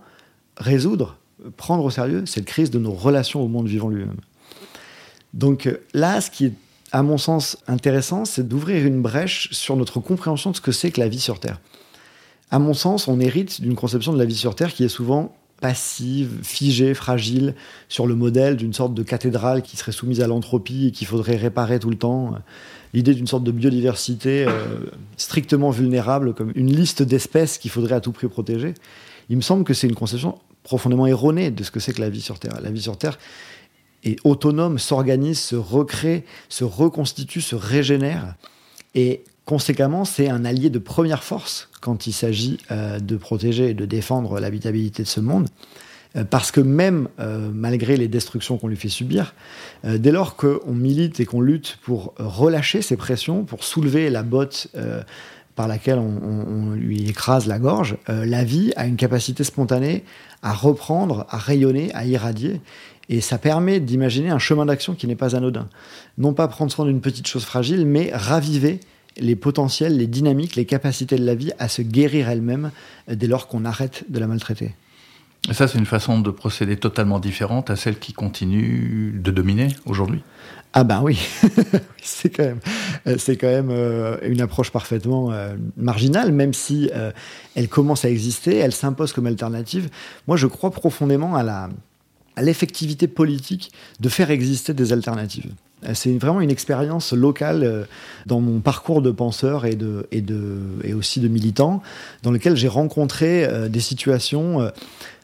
[0.57, 1.17] résoudre,
[1.57, 4.19] prendre au sérieux cette crise de nos relations au monde vivant lui-même.
[5.33, 6.53] Donc euh, là, ce qui est,
[6.91, 10.91] à mon sens, intéressant, c'est d'ouvrir une brèche sur notre compréhension de ce que c'est
[10.91, 11.61] que la vie sur Terre.
[12.49, 15.33] À mon sens, on hérite d'une conception de la vie sur Terre qui est souvent
[15.61, 17.55] passive, figée, fragile,
[17.87, 21.37] sur le modèle d'une sorte de cathédrale qui serait soumise à l'entropie et qu'il faudrait
[21.37, 22.33] réparer tout le temps.
[22.93, 24.51] L'idée d'une sorte de biodiversité euh,
[25.15, 28.73] strictement vulnérable, comme une liste d'espèces qu'il faudrait à tout prix protéger.
[29.29, 32.09] Il me semble que c'est une conception profondément erronée de ce que c'est que la
[32.09, 32.59] vie sur Terre.
[32.61, 33.17] La vie sur Terre
[34.03, 38.35] est autonome, s'organise, se recrée, se reconstitue, se régénère.
[38.95, 43.73] Et Conséquemment, c'est un allié de première force quand il s'agit euh, de protéger et
[43.73, 45.47] de défendre l'habitabilité de ce monde.
[46.15, 49.33] Euh, parce que même euh, malgré les destructions qu'on lui fait subir,
[49.83, 54.67] dès lors qu'on milite et qu'on lutte pour relâcher ces pressions, pour soulever la botte
[55.55, 60.03] par laquelle on, lui écrase la gorge, la vie a une capacité spontanée
[60.43, 62.61] à reprendre, à rayonner, à irradier.
[63.09, 65.67] Et ça permet d'imaginer un chemin d'action qui n'est pas anodin.
[66.17, 68.79] Non pas prendre soin d'une petite chose fragile, mais raviver
[69.17, 72.71] les potentiels, les dynamiques, les capacités de la vie à se guérir elle-même
[73.09, 74.73] euh, dès lors qu'on arrête de la maltraiter.
[75.49, 79.69] Et ça, c'est une façon de procéder totalement différente à celle qui continue de dominer
[79.85, 80.21] aujourd'hui?
[80.73, 81.19] Ah ben oui,
[82.01, 82.59] c'est quand même,
[83.07, 85.33] euh, c'est quand même euh, une approche parfaitement
[85.75, 86.89] marginale, même si
[87.55, 89.89] elle commence à exister, elle s'impose comme alternative.
[90.27, 91.69] Moi, je crois profondément à la,
[92.35, 95.51] à l'effectivité politique de faire exister des alternatives.
[95.93, 97.83] C'est vraiment une expérience locale euh,
[98.25, 101.81] dans mon parcours de penseur et, de, et, de, et aussi de militant,
[102.23, 104.71] dans lequel j'ai rencontré euh, des situations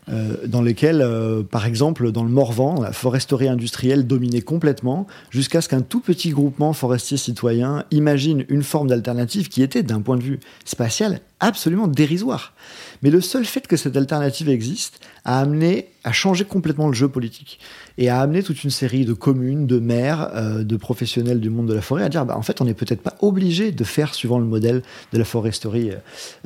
[0.10, 1.06] euh, dans lesquelles,
[1.52, 6.30] par exemple, dans le Morvan, la foresterie industrielle dominait complètement, jusqu'à ce qu'un tout petit
[6.30, 11.88] groupement forestier citoyen imagine une forme d'alternative qui était, d'un point de vue spatial, absolument
[11.88, 12.54] dérisoire.
[13.02, 17.08] Mais le seul fait que cette alternative existe a amené à changer complètement le jeu
[17.08, 17.60] politique
[17.98, 21.68] et a amené toute une série de communes, de maires, euh, de professionnels du monde
[21.68, 24.14] de la forêt à dire bah, en fait, on n'est peut-être pas obligé de faire
[24.14, 24.82] suivant le modèle
[25.14, 25.96] de la foresterie euh,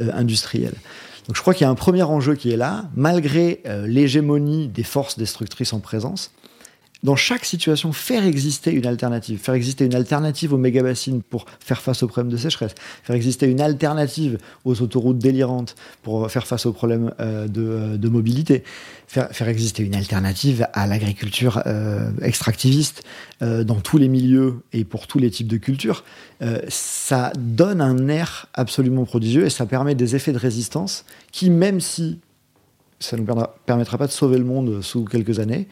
[0.02, 0.76] euh, industrielle.
[1.28, 4.82] Donc je crois qu'il y a un premier enjeu qui est là, malgré l'hégémonie des
[4.82, 6.32] forces destructrices en présence
[7.04, 11.82] dans chaque situation, faire exister une alternative, faire exister une alternative aux méga-bassines pour faire
[11.82, 16.66] face aux problèmes de sécheresse, faire exister une alternative aux autoroutes délirantes pour faire face
[16.66, 18.64] aux problèmes euh, euh, de, mobilité,
[19.08, 23.04] faire, faire, exister une alternative à l'agriculture euh, extractiviste
[23.42, 26.04] dans tous les milieux et pour tous les types de cultures,
[26.68, 31.80] ça donne un air absolument prodigieux et ça permet des effets de résistance qui, même
[31.80, 32.20] si
[33.02, 33.36] ça ne nous
[33.66, 35.68] permettra pas de sauver le monde sous quelques années,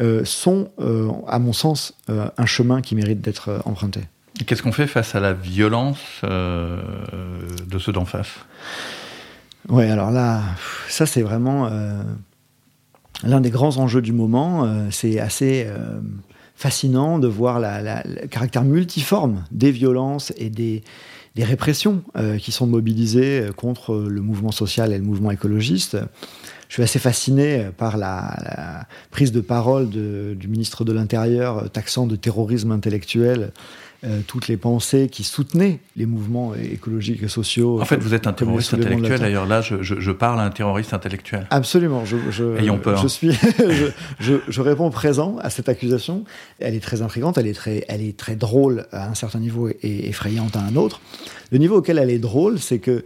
[0.00, 4.00] euh, sont, euh, à mon sens, euh, un chemin qui mérite d'être emprunté.
[4.46, 8.30] Qu'est-ce qu'on fait face à la violence de ceux d'en face?
[9.68, 10.42] Oui, alors là,
[10.88, 11.70] ça c'est vraiment
[13.22, 14.90] l'un des grands enjeux du moment.
[14.90, 15.68] c'est assez
[16.56, 20.82] fascinant de voir le caractère multiforme des violences et des,
[21.36, 22.02] des répressions
[22.40, 25.98] qui sont mobilisées contre le mouvement social et le mouvement écologiste.
[26.72, 32.16] Je suis assez fasciné par la, prise de parole du ministre de l'Intérieur taxant de
[32.16, 33.52] terrorisme intellectuel
[34.04, 37.78] euh, toutes les pensées qui soutenaient les mouvements écologiques et sociaux.
[37.78, 39.20] En fait, vous êtes un terroriste intellectuel.
[39.20, 41.46] D'ailleurs, là, je, je, parle à un terroriste intellectuel.
[41.50, 42.06] Absolument.
[42.06, 42.96] Je, je Ayons peur.
[43.02, 43.32] Je, suis,
[44.18, 46.24] je, réponds présent à cette accusation.
[46.58, 49.68] Elle est très intrigante, elle est très, elle est très drôle à un certain niveau
[49.68, 51.02] et effrayante à un autre.
[51.50, 53.04] Le niveau auquel elle est drôle, c'est que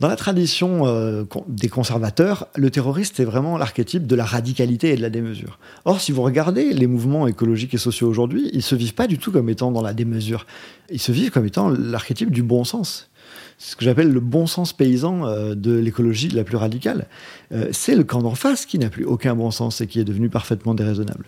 [0.00, 4.96] dans la tradition euh, des conservateurs, le terroriste est vraiment l'archétype de la radicalité et
[4.96, 5.58] de la démesure.
[5.84, 9.18] Or, si vous regardez les mouvements écologiques et sociaux aujourd'hui, ils se vivent pas du
[9.18, 10.46] tout comme étant dans la démesure.
[10.90, 13.08] Ils se vivent comme étant l'archétype du bon sens.
[13.56, 17.06] C'est ce que j'appelle le bon sens paysan euh, de l'écologie la plus radicale.
[17.52, 20.04] Euh, c'est le camp d'en face qui n'a plus aucun bon sens et qui est
[20.04, 21.26] devenu parfaitement déraisonnable.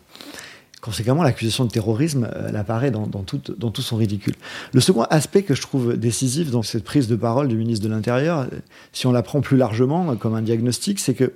[0.86, 4.34] Conséquemment, l'accusation de terrorisme, euh, apparaît dans, tout, son ridicule.
[4.72, 7.90] Le second aspect que je trouve décisif dans cette prise de parole du ministre de
[7.92, 8.58] l'Intérieur, euh,
[8.92, 11.32] si on la prend plus largement euh, comme un diagnostic, c'est que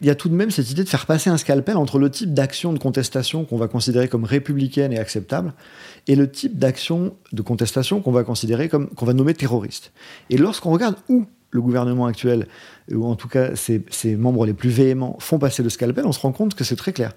[0.00, 2.10] il y a tout de même cette idée de faire passer un scalpel entre le
[2.10, 5.54] type d'action de contestation qu'on va considérer comme républicaine et acceptable
[6.08, 9.92] et le type d'action de contestation qu'on va considérer comme qu'on va nommer terroriste.
[10.28, 12.48] Et lorsqu'on regarde où le gouvernement actuel,
[12.92, 16.20] ou en tout cas ses membres les plus véhéments, font passer le scalpel, on se
[16.20, 17.12] rend compte que c'est très clair.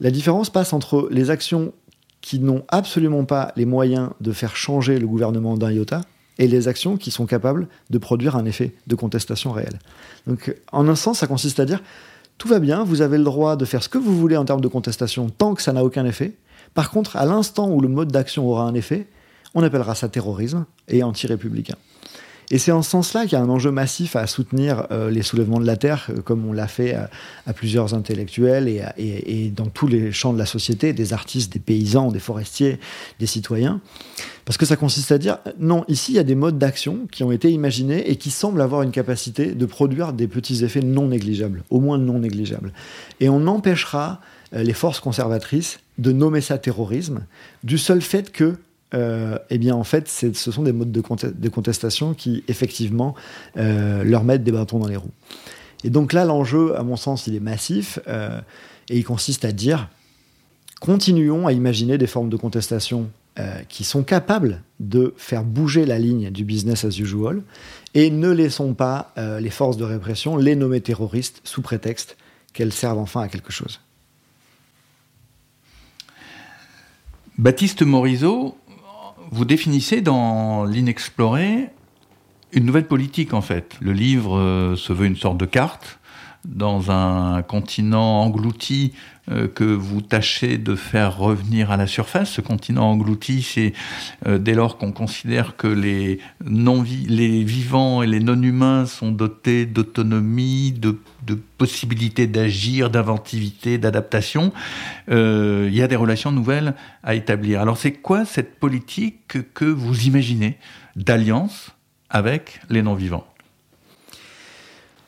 [0.00, 1.72] La différence passe entre les actions
[2.20, 6.02] qui n'ont absolument pas les moyens de faire changer le gouvernement d'un iota
[6.38, 9.78] et les actions qui sont capables de produire un effet de contestation réel.
[10.26, 11.82] Donc, en un sens, ça consiste à dire
[12.38, 14.60] tout va bien, vous avez le droit de faire ce que vous voulez en termes
[14.60, 16.34] de contestation tant que ça n'a aucun effet.
[16.72, 19.08] Par contre, à l'instant où le mode d'action aura un effet,
[19.54, 21.74] on appellera ça terrorisme et anti-républicain.
[22.50, 25.22] Et c'est en ce sens-là qu'il y a un enjeu massif à soutenir euh, les
[25.22, 29.66] soulèvements de la Terre, euh, comme on l'a fait à, plusieurs intellectuels et, et, dans
[29.66, 32.78] tous les champs de la société, des artistes, des paysans, des forestiers,
[33.18, 33.80] des citoyens.
[34.46, 37.22] Parce que ça consiste à dire, non, ici, il y a des modes d'action qui
[37.22, 41.08] ont été imaginés et qui semblent avoir une capacité de produire des petits effets non
[41.08, 42.72] négligeables, au moins non négligeables.
[43.20, 44.20] Et on empêchera
[44.54, 47.26] euh, les forces conservatrices de nommer ça terrorisme
[47.62, 48.56] du seul fait que
[48.94, 53.14] euh, eh bien en fait, ce sont des modes de, contestation qui effectivement
[53.56, 55.10] euh, leur mettent des bâtons dans les roues.
[55.84, 58.40] Et donc là, l'enjeu, à mon sens, il est massif euh,
[58.88, 59.88] et il consiste à dire
[60.80, 63.10] continuons à imaginer des formes de contestation
[63.68, 67.42] qui sont capables de faire bouger la ligne du business as usual
[67.94, 72.16] et ne laissons pas les forces de répression les nommer terroristes sous prétexte
[72.52, 73.78] qu'elles servent enfin à quelque chose.
[77.38, 78.56] Baptiste Morisot,
[79.30, 81.70] vous définissez dans l'inexploré
[82.52, 83.76] une nouvelle politique en fait.
[83.80, 85.98] Le livre euh, se veut une sorte de carte
[86.44, 88.92] dans un continent englouti
[89.54, 92.30] que vous tâchez de faire revenir à la surface.
[92.30, 93.72] Ce continent englouti, c'est
[94.26, 99.12] euh, dès lors qu'on considère que les non les vivants et les non humains sont
[99.12, 104.52] dotés d'autonomie, de, de possibilités d'agir, d'inventivité, d'adaptation.
[105.10, 107.60] Euh, il y a des relations nouvelles à établir.
[107.60, 110.56] Alors c'est quoi cette politique que, vous imaginez
[110.96, 111.70] d'alliance
[112.10, 113.26] avec les non vivants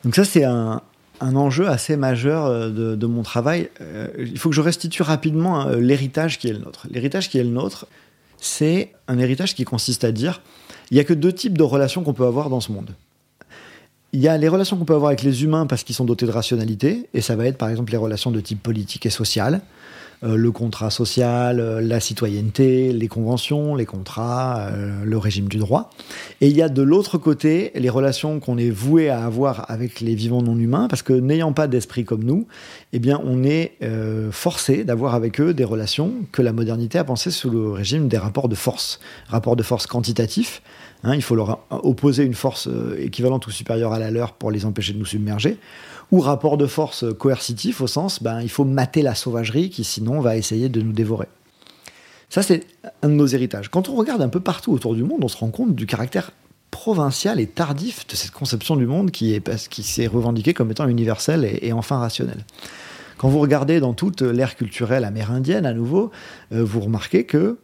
[0.02, 0.80] donc ça, c'est un,
[1.20, 3.68] un enjeu assez majeur euh, de, mon travail.
[3.80, 6.86] Euh, il faut que je restitue rapidement euh, l'héritage qui est le nôtre.
[6.90, 7.86] L'héritage qui est le nôtre,
[8.38, 10.40] c'est un héritage qui consiste à dire
[10.90, 12.90] il n'y a que deux types de relations qu'on peut avoir dans ce monde.
[14.12, 16.26] Il y a les relations qu'on peut avoir avec les humains parce qu'ils sont dotés
[16.26, 19.60] de rationalité, et ça va être par exemple les relations de type politique et social.
[20.22, 25.56] Euh, le contrat social, euh, la citoyenneté, les conventions, les contrats, euh, le régime du
[25.56, 25.88] droit.
[26.42, 30.00] Et il y a de l'autre côté les relations qu'on est voué à avoir avec
[30.00, 32.46] les vivants non humains, parce que n'ayant pas d'esprit comme nous,
[32.92, 33.78] eh bien, on est
[34.30, 38.18] forcé d'avoir avec eux des relations que la modernité a pensées sous le régime des
[38.18, 40.62] rapports de force, rapports de force quantitatifs.
[41.02, 44.66] Hein, il faut leur opposer une force équivalente ou supérieure à la leur pour les
[44.66, 45.58] empêcher de nous submerger
[46.12, 50.20] ou rapport de force coercitif au sens, ben, il faut mater la sauvagerie qui sinon
[50.20, 51.28] va essayer de nous dévorer.
[52.28, 52.66] Ça, c'est
[53.02, 53.68] un de nos héritages.
[53.68, 56.30] Quand on regarde un peu partout autour du monde, on se rend compte du caractère
[56.70, 60.86] provincial et tardif de cette conception du monde qui est qui s'est revendiquée comme étant
[60.86, 62.44] universelle et, enfin rationnelle.
[63.18, 66.10] Quand vous regardez dans toute l'ère culturelle amérindienne, à nouveau,
[66.52, 67.58] euh, vous remarquez que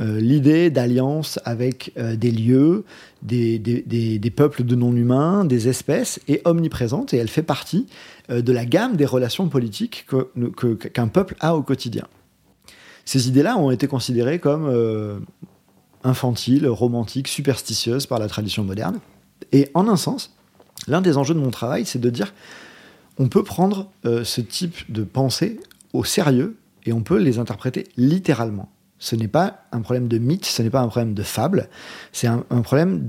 [0.00, 2.84] euh, l'idée d'alliance avec euh, des lieux,
[3.20, 7.86] des, peuples de non-humains, des espèces est omniprésente et elle fait partie
[8.30, 10.06] euh, de la gamme des relations politiques
[10.94, 12.06] qu'un peuple a au quotidien.
[13.04, 15.24] Ces idées-là ont été considérées comme
[16.04, 19.00] infantiles, romantiques, superstitieuses par la tradition moderne.
[19.50, 20.36] Et en un sens,
[20.86, 22.32] l'un des enjeux de mon travail, c'est de dire
[23.18, 25.58] on peut prendre ce type de pensée
[25.92, 28.71] au sérieux et on peut les interpréter littéralement
[29.02, 31.68] Ce n'est pas un problème de mythe, ce n'est pas un problème de fable,
[32.12, 33.00] c'est un, problème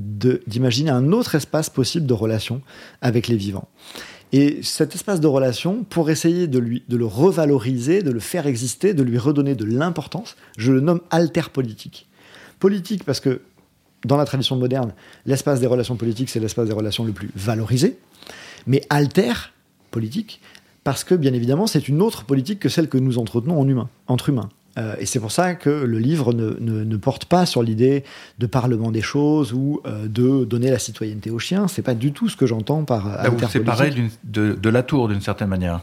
[0.47, 2.63] d'imaginer un autre espace possible de relation
[3.03, 3.67] avec les vivants.
[4.31, 8.95] Et cet espace de relation, pour essayer de, de le revaloriser, de le faire exister,
[8.95, 12.07] de lui redonner de l'importance, je le nomme alter politique.
[12.57, 13.41] Politique parce que
[14.03, 14.95] dans la tradition moderne,
[15.27, 17.99] l'espace des relations politiques, c'est l'espace des relations le plus valorisé,
[18.65, 19.33] mais alter
[19.91, 20.41] politique
[20.83, 23.89] parce que, bien évidemment, c'est une autre politique que celle que nous entretenons en humain,
[24.07, 24.49] entre humains.
[24.77, 28.03] Euh, et c'est pour ça que le livre ne, porte pas sur l'idée
[28.39, 31.67] de parlement des choses ou euh, de donner la citoyenneté aux chiens.
[31.67, 35.21] C'est pas du tout ce que j'entends par euh, Vous séparez de, de Latour d'une
[35.21, 35.81] certaine manière.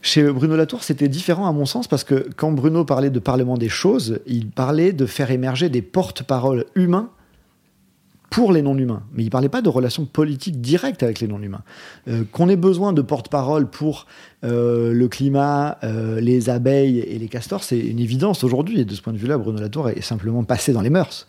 [0.00, 3.56] Chez Bruno Latour, c'était différent à mon sens parce que quand Bruno parlait de parlement
[3.56, 7.10] des choses, il parlait de faire émerger des porte-paroles humains
[8.30, 9.02] pour les non-humains.
[9.12, 11.62] Mais il ne parlait pas de relations politiques directes avec les non-humains.
[12.08, 14.06] Euh, qu'on ait besoin de porte-parole pour
[14.44, 18.80] euh, le climat, euh, les abeilles et les castors, c'est une évidence aujourd'hui.
[18.80, 21.26] Et de ce point de vue-là, Bruno Latour est simplement passé dans les mœurs.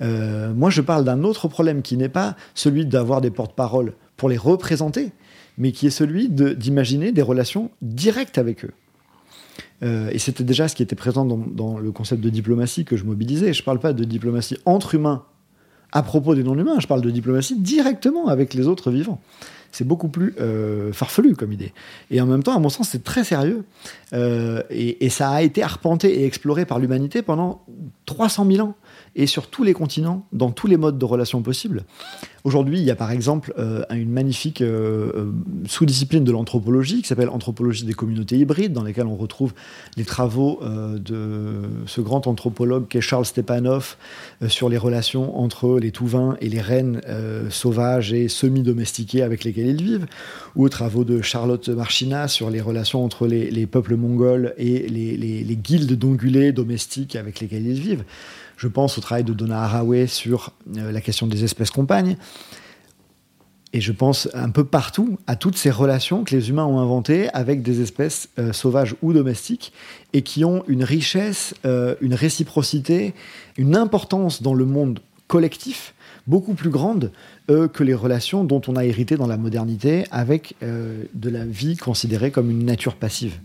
[0.00, 4.38] moi, je parle d'un autre problème qui n'est pas celui d'avoir des porte-paroles pour les
[4.38, 5.12] représenter,
[5.56, 8.72] mais qui est celui d'imaginer des relations directes avec eux.
[9.82, 13.04] et c'était déjà ce qui était présent dans, dans, le concept de diplomatie que je
[13.04, 13.52] mobilisais.
[13.52, 15.24] Je ne parle pas de diplomatie entre humains
[15.92, 19.20] à propos des non-humains, je parle de diplomatie directement avec les autres vivants.
[19.72, 21.72] C'est beaucoup plus euh, farfelu comme idée.
[22.10, 23.64] Et en même temps, à mon sens, c'est très sérieux.
[24.12, 27.64] Euh, et, et, ça a été arpenté et exploré par l'humanité pendant
[28.06, 28.74] 300 000 ans
[29.16, 31.84] et sur tous les continents, dans tous les modes de relations possibles.
[32.42, 35.32] Aujourd'hui, il y a par exemple euh, une magnifique euh, euh,
[35.66, 39.52] sous-discipline de l'anthropologie qui s'appelle Anthropologie des communautés hybrides, dans lesquelles on retrouve
[39.96, 43.96] les travaux de ce grand anthropologue qu'est Charles Stepanov
[44.48, 47.00] sur les relations entre les touvins et les rennes
[47.50, 50.06] sauvages et semi-domestiquées avec lesquelles ils vivent,
[50.56, 55.16] ou aux travaux de Charlotte Marchina sur les relations entre les, peuples mongols et les,
[55.16, 58.04] les guildes d'ongulés domestiques avec lesquels ils vivent.
[58.60, 62.18] Je pense au travail de Donna Haraway sur euh, la question des espèces compagnes.
[63.72, 67.30] Et je pense un peu partout à toutes ces relations que les humains ont inventées
[67.30, 69.72] avec des espèces euh, sauvages ou domestiques
[70.12, 73.14] et qui ont une richesse, euh, une réciprocité,
[73.56, 75.94] une importance dans le monde collectif
[76.26, 77.12] beaucoup plus grande
[77.48, 82.30] que les relations dont on a hérité dans la modernité avec de la vie considérée
[82.30, 83.40] comme une nature passive.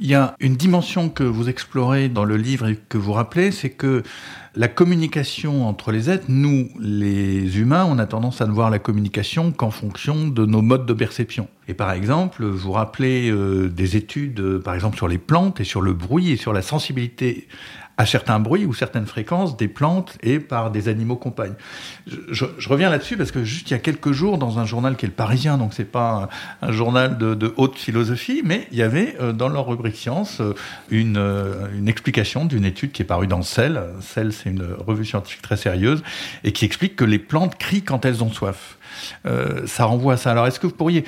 [0.00, 3.50] Il y a une dimension que vous explorez dans le livre et que vous rappelez,
[3.50, 4.02] c'est que
[4.56, 8.80] la communication entre les êtres, nous, les humains, on a tendance à ne voir la
[8.80, 11.48] communication qu'en fonction de nos modes de perception.
[11.68, 15.64] Et par exemple, vous rappelez euh, des études, euh, par exemple, sur les plantes et
[15.64, 17.46] sur le bruit et sur la sensibilité
[18.00, 21.52] à certains bruits ou certaines fréquences des plantes et par des animaux compagnes.
[22.06, 25.04] Je, reviens là-dessus parce que juste il y a quelques jours, dans un journal qui
[25.04, 26.30] est le Parisien, donc c'est pas
[26.62, 30.54] un, journal de, haute philosophie, mais il y avait euh, dans leur rubrique science euh,
[30.90, 33.82] une, euh, une explication d'une étude qui est parue dans Cell.
[34.00, 36.02] Cell, c'est une revue scientifique très sérieuse
[36.42, 38.78] et qui explique que les plantes crient quand elles ont soif.
[39.66, 40.30] ça renvoie à ça.
[40.30, 41.04] Alors, est-ce que vous pourriez,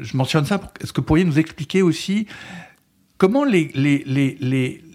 [0.00, 2.26] je, mentionne ça, est-ce que vous pourriez nous expliquer aussi
[3.18, 4.85] comment les, les, les, les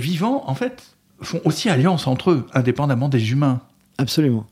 [0.00, 0.82] vivants, en fait,
[1.20, 3.60] font aussi alliance entre eux, indépendamment des humains.
[3.98, 4.46] Absolument.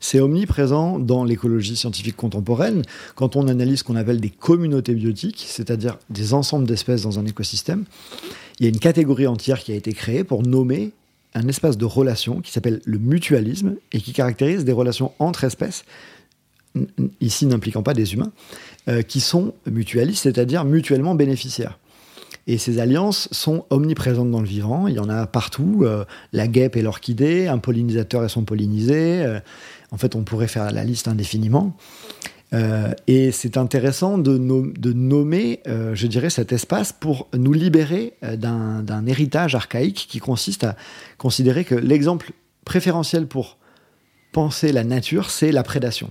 [0.00, 2.82] C'est omniprésent dans l'écologie scientifique contemporaine.
[3.14, 7.26] Quand on analyse ce qu'on appelle des communautés biotiques, c'est-à-dire des ensembles d'espèces dans un
[7.26, 7.84] écosystème,
[8.58, 10.92] il y a une catégorie entière qui a été créée pour nommer
[11.34, 15.84] un espace de relation qui s'appelle le mutualisme et qui caractérise des relations entre espèces,
[17.20, 18.32] ici n'impliquant pas des humains,
[18.88, 21.78] euh, qui sont mutualistes, c'est-à-dire mutuellement bénéficiaires.
[22.50, 24.88] Et ces alliances sont omniprésentes dans le vivant.
[24.88, 25.82] Il y en a partout.
[25.82, 29.22] Euh, la guêpe et l'orchidée, un pollinisateur et son pollinisé.
[29.22, 29.38] Euh,
[29.92, 31.76] en fait, on pourrait faire la liste indéfiniment.
[32.52, 39.06] Euh, et c'est intéressant de, de nommer, je dirais, cet espace pour nous libérer d'un
[39.06, 40.74] héritage archaïque qui consiste à
[41.18, 42.32] considérer que l'exemple
[42.64, 43.58] préférentiel pour
[44.32, 46.10] penser la nature, c'est la prédation.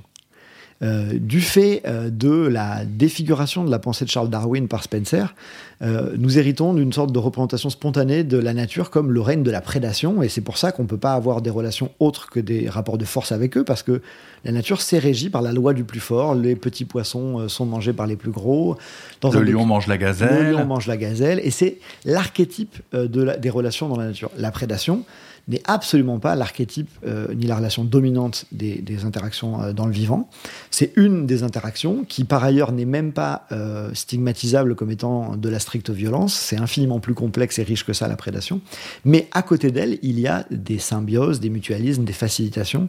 [0.81, 5.35] Euh, du fait euh, de la défiguration de la pensée de Charles Darwin par Spencer,
[5.81, 9.51] euh, nous héritons d'une sorte de représentation spontanée de la nature comme le règne de
[9.51, 12.39] la prédation, et c'est pour ça qu'on ne peut pas avoir des relations autres que
[12.39, 14.01] des rapports de force avec eux, parce que
[14.45, 17.91] la nature s'est régie par la loi du plus fort, les petits poissons sont mangés
[17.91, 18.77] par les plus gros.
[19.21, 20.45] le lion mange la gazelle.
[20.45, 24.31] Le lion mange la gazelle, et c'est l'archétype des relations dans la nature.
[24.37, 25.03] La prédation,
[25.49, 30.29] n'est absolument pas l'archétype euh, ni la relation dominante des, interactions euh, dans le vivant.
[30.71, 35.49] C'est une des interactions qui, par ailleurs, n'est même pas euh, stigmatisable comme étant de
[35.49, 36.33] la stricte violence.
[36.33, 38.61] C'est infiniment plus complexe et riche que ça, la prédation.
[39.05, 42.87] Mais à côté d'elle, il y a des symbioses, des mutualismes, des facilitations,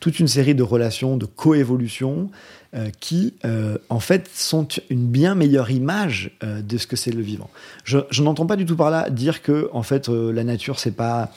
[0.00, 2.30] toute une série de relations de coévolution
[2.72, 7.10] euh, qui, euh, en fait, sont une bien meilleure image euh, de ce que c'est
[7.10, 7.50] le vivant.
[7.82, 11.32] Je, n'entends pas du tout par là dire que, en fait, la nature, c'est pas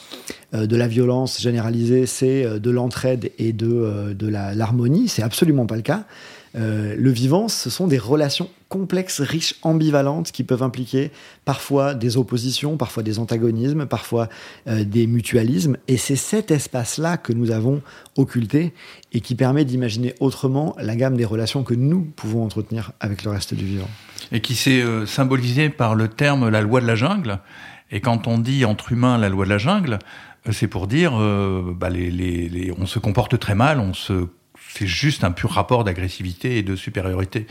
[0.53, 5.07] de la violence généralisée, c'est de l'entraide et de, de l'harmonie.
[5.07, 6.05] c'est absolument pas le cas.
[6.55, 11.11] Euh, le vivant, ce sont des relations complexes, riches, ambivalentes, qui peuvent impliquer
[11.45, 14.29] parfois des oppositions, parfois des antagonismes, parfois
[14.67, 15.77] euh, des mutualismes.
[15.87, 17.81] Et c'est cet espace-là que nous avons
[18.17, 18.73] occulté
[19.11, 23.31] et qui permet d'imaginer autrement la gamme des relations que nous pouvons entretenir avec le
[23.31, 23.89] reste du vivant.
[24.31, 27.39] Et qui s'est euh, symbolisé par le terme la loi de la jungle.
[27.91, 29.99] Et quand on dit entre humains la loi de la jungle,
[30.51, 31.89] c'est pour dire bah,
[32.77, 34.27] on se comporte très mal, on se
[34.69, 37.47] c'est juste un pur rapport d'agressivité et de supériorité.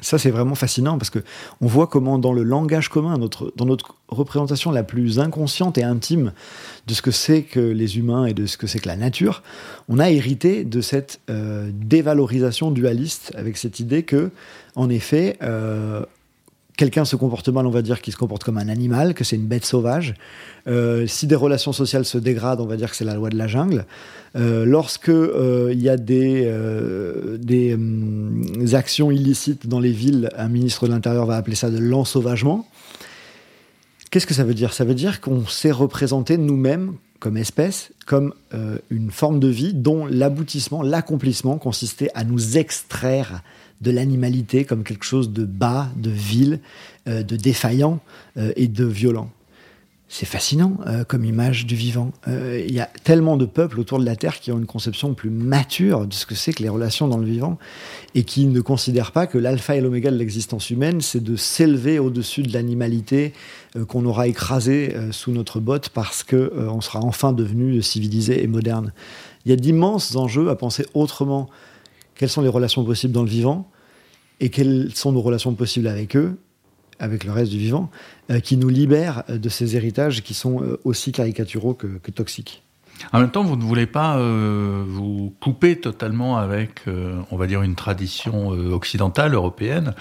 [0.00, 1.18] Ça, c'est vraiment fascinant parce que
[1.60, 5.82] on voit comment, dans le langage commun, notre, dans notre représentation la plus inconsciente et
[5.82, 6.32] intime
[6.86, 9.42] de ce que c'est que les humains et de ce que c'est que la nature,
[9.88, 14.30] on a hérité de cette euh, dévalorisation dualiste avec cette idée que,
[14.76, 16.04] en effet, euh,
[16.78, 19.36] quelqu'un se comporte mal, on va dire qu'il se comporte comme un animal, que c'est
[19.36, 20.14] une bête sauvage.
[20.68, 23.36] Euh, si des relations sociales se dégradent, on va dire que c'est la loi de
[23.36, 23.84] la jungle.
[24.36, 26.50] Euh, lorsque euh, il y a des,
[27.40, 31.78] des hum, actions illicites dans les villes, un ministre de l'Intérieur va appeler ça de
[31.78, 32.66] l'ensauvagement.
[34.10, 34.72] Qu'est-ce que ça veut dire?
[34.72, 38.32] Ça veut dire qu'on s'est représenté nous-mêmes comme espèce, comme
[38.90, 43.42] une forme de vie dont l'aboutissement, l'accomplissement consistait à nous extraire
[43.80, 46.60] de l'animalité comme quelque chose de bas, de vil,
[47.06, 48.00] euh, de défaillant
[48.36, 49.30] euh, et de violent.
[50.10, 52.12] C'est fascinant euh, comme image du vivant.
[52.26, 55.28] Il y a tellement de peuples autour de la Terre qui ont une conception plus
[55.28, 57.58] mature de ce que c'est que les relations dans le vivant
[58.14, 61.98] et qui ne considèrent pas que l'alpha et l'oméga de l'existence humaine, c'est de s'élever
[61.98, 63.34] au-dessus de l'animalité
[63.86, 68.92] qu'on aura écrasée sous notre botte parce qu'on sera enfin devenu civilisé et moderne.
[69.44, 71.50] Il y a d'immenses enjeux à penser autrement
[72.18, 73.70] quelles sont les relations possibles dans le vivant
[74.40, 76.38] et quelles sont nos relations possibles avec eux,
[76.98, 77.90] avec le reste du vivant,
[78.30, 82.62] euh, qui nous libèrent de ces héritages qui sont euh, aussi caricaturaux que, toxiques.
[83.12, 86.82] En même temps, vous ne voulez pas euh, vous couper totalement avec,
[87.30, 89.94] on va dire, une tradition occidentale, européenne,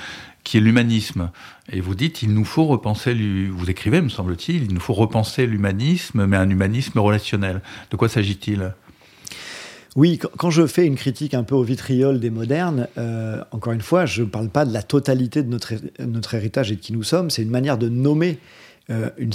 [0.43, 1.29] qui est l'humanisme.
[1.71, 3.13] Et vous dites, il nous faut repenser,
[3.51, 7.61] vous écrivez, me semble-t-il, il nous faut repenser l'humanisme, mais un humanisme relationnel.
[7.91, 8.73] De quoi s'agit-il?
[9.97, 13.81] Oui, quand je fais une critique un peu au vitriol des modernes, euh, encore une
[13.81, 16.93] fois, je ne parle pas de la totalité de notre, notre héritage et de qui
[16.93, 18.37] nous sommes, c'est une manière de nommer
[18.91, 19.31] euh, une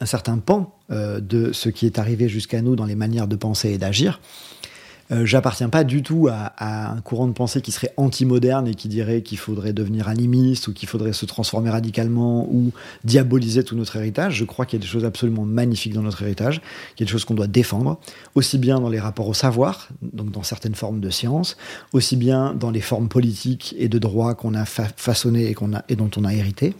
[0.00, 3.36] un certain pan euh, de ce qui est arrivé jusqu'à nous dans les manières de
[3.36, 4.20] penser et d'agir.
[5.12, 6.52] Euh, j'appartiens pas du tout à,
[6.92, 10.72] un courant de pensée qui serait anti-moderne et qui dirait qu'il faudrait devenir animiste ou
[10.72, 12.72] qu'il faudrait se transformer radicalement ou
[13.04, 14.34] diaboliser tout notre héritage.
[14.36, 16.60] Je crois qu'il y a des choses absolument magnifiques dans notre héritage,
[16.94, 17.98] qu'il y a des choses qu'on doit défendre,
[18.34, 21.56] aussi bien dans les rapports au savoir, donc dans certaines formes de science,
[21.92, 25.96] aussi bien dans les formes politiques et de droit qu'on a façonnées et, a, et
[25.96, 26.74] dont on a hérité.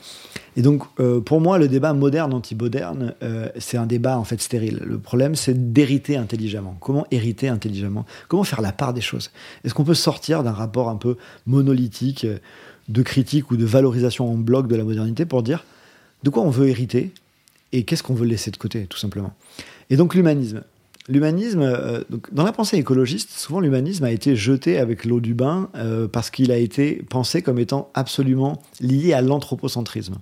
[0.56, 4.82] Et donc, euh, pour moi, le débat moderne-anti-moderne, euh, c'est un débat en fait stérile.
[4.84, 6.76] Le problème, c'est d'hériter intelligemment.
[6.80, 8.04] Comment hériter intelligemment?
[8.28, 9.30] Comment faire la part des choses?
[9.64, 12.38] Est-ce qu'on peut sortir d'un rapport un peu monolithique euh,
[12.88, 15.64] de critique ou de valorisation en bloc de la modernité pour dire
[16.24, 17.12] de quoi on veut hériter
[17.72, 19.32] et qu'est-ce qu'on veut laisser de côté, tout simplement?
[19.90, 20.62] Et donc, l'humanisme.
[21.08, 25.68] L'humanisme, dans la pensée écologiste, souvent l'humanisme a été jeté avec l'eau du bain
[26.12, 30.16] parce qu'il a été pensé comme étant absolument lié à l'anthropocentrisme.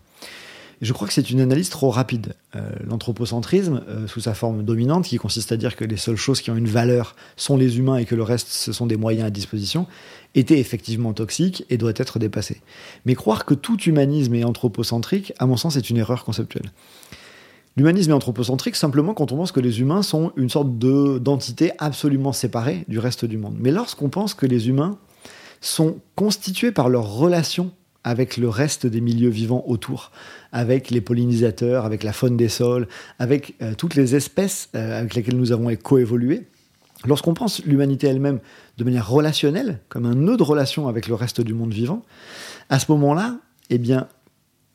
[0.81, 2.35] Je crois que c'est une analyse trop rapide.
[2.55, 6.51] Euh, l'anthropocentrisme, sous sa forme dominante, qui consiste à dire que les seules choses qui
[6.51, 9.31] ont une valeur sont les humains et que le reste, ce sont des moyens à
[9.31, 9.87] disposition,
[10.35, 12.61] était effectivement toxique et doit être dépassé.
[13.07, 16.71] Mais croire que tout humanisme est anthropocentrique, à mon sens, est une erreur conceptuelle.
[17.79, 22.33] L'humanisme est anthropocentrique simplement quand on pense que les humains sont une sorte d'entité absolument
[22.33, 23.55] séparée du reste du monde.
[23.61, 24.99] Mais lorsqu'on pense que les humains
[25.61, 27.71] sont constitués par leur relation
[28.09, 30.13] avec le reste des milieux vivants autour,
[30.51, 32.89] avec les pollinisateurs, avec la faune des sols,
[33.19, 36.47] avec euh, toutes les espèces euh, avec lesquelles nous avons coévolué,
[37.05, 38.41] lorsqu'on pense l'humanité elle-même
[38.79, 42.03] de manière relationnelle, comme un nœud de relation avec le reste du monde vivant,
[42.71, 43.37] à ce moment-là,
[43.69, 44.09] eh bien,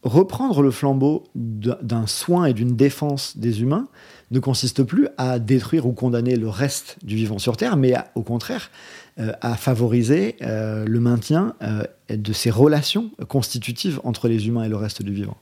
[0.03, 3.87] reprendre le flambeau d'un soin et d'une défense des humains
[4.29, 8.21] ne consiste plus à détruire ou condamner le reste du vivant sur Terre, mais au
[8.21, 8.69] contraire
[9.17, 14.75] à favoriser euh, le maintien euh, de ces relations constitutives entre les humains et le
[14.75, 15.37] reste du vivant.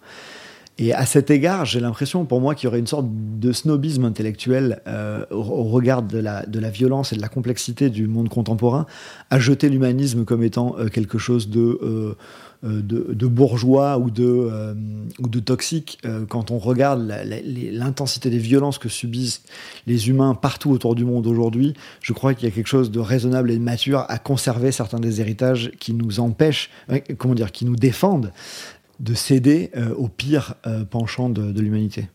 [0.77, 4.05] Et à cet égard, j'ai l'impression pour moi qu'il y aurait une sorte de snobisme
[4.05, 8.87] intellectuel euh, au, regard de la, violence et de la complexité du monde contemporain,
[9.29, 12.15] à jeter l'humanisme comme étant euh, quelque chose de, euh,
[12.63, 14.75] de, de, bourgeois ou de,
[15.19, 15.99] ou de toxique.
[16.29, 19.41] quand on regarde l'intensité des violences que subissent
[19.87, 22.99] les humains partout autour du monde aujourd'hui, je crois qu'il y a quelque chose de
[22.99, 26.69] raisonnable et de mature à conserver certains des héritages qui nous empêchent,
[27.17, 28.31] comment dire, qui nous défendent
[29.01, 32.07] de céder euh, au pire euh, penchant de, l'humanité.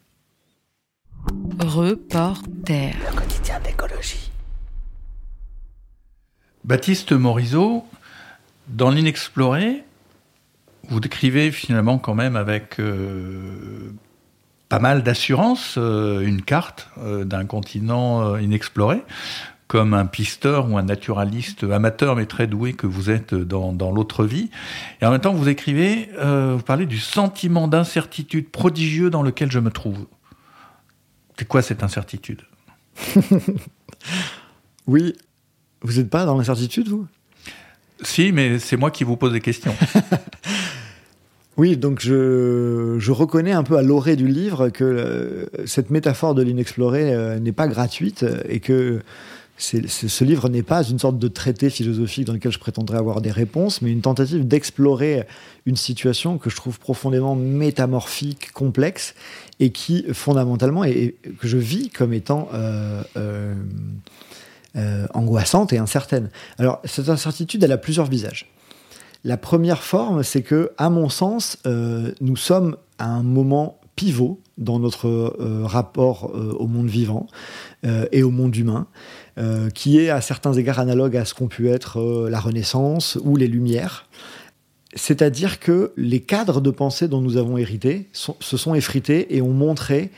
[1.58, 2.94] Reporter.
[3.10, 4.30] Le quotidien d'écologie.
[6.64, 7.84] Baptiste Morisot,
[8.68, 9.82] dans l'inexploré,
[10.88, 13.92] vous décrivez finalement quand même avec euh,
[14.68, 19.02] pas mal d'assurance une carte d'un continent inexploré
[19.68, 23.90] comme un pisteur ou un naturaliste amateur mais très doué que vous êtes dans, dans
[23.90, 24.50] l'autre vie.
[25.00, 29.50] Et en même temps, vous écrivez, euh, vous parlez du sentiment d'incertitude prodigieux dans lequel
[29.50, 30.06] je me trouve.
[31.38, 32.42] C'est quoi cette incertitude?
[34.88, 35.16] Oui,
[35.82, 37.08] vous n'êtes pas dans l'incertitude, vous?
[38.02, 39.74] Si, mais c'est moi qui vous pose des questions.
[41.56, 46.34] Oui, donc je, je, reconnais un peu à l'orée du livre que euh, cette métaphore
[46.34, 49.00] de l'inexploré euh, n'est pas gratuite et que
[49.58, 53.30] ce livre n'est pas une sorte de traité philosophique dans lequel je prétendrais avoir des
[53.30, 55.26] réponses, mais une tentative d'explorer
[55.64, 59.14] une situation que je trouve profondément métamorphique, complexe,
[59.58, 63.02] et qui fondamentalement, et, que je vis comme étant euh,
[64.76, 66.28] euh, angoissante et incertaine.
[66.58, 68.46] Alors cette incertitude, elle a plusieurs visages.
[69.26, 71.58] La première forme, c'est que, à mon sens,
[72.20, 77.26] nous sommes à un moment pivot dans notre rapport au monde vivant
[77.84, 78.86] et au monde humain.
[79.38, 83.18] Euh, qui est à certains égards analogue à ce qu'ont pu être euh, la Renaissance
[83.22, 84.08] ou les Lumières.
[84.94, 89.52] C'est-à-dire que les cadres de pensée dont nous avons hérité se sont effrités et ont
[89.52, 90.10] montré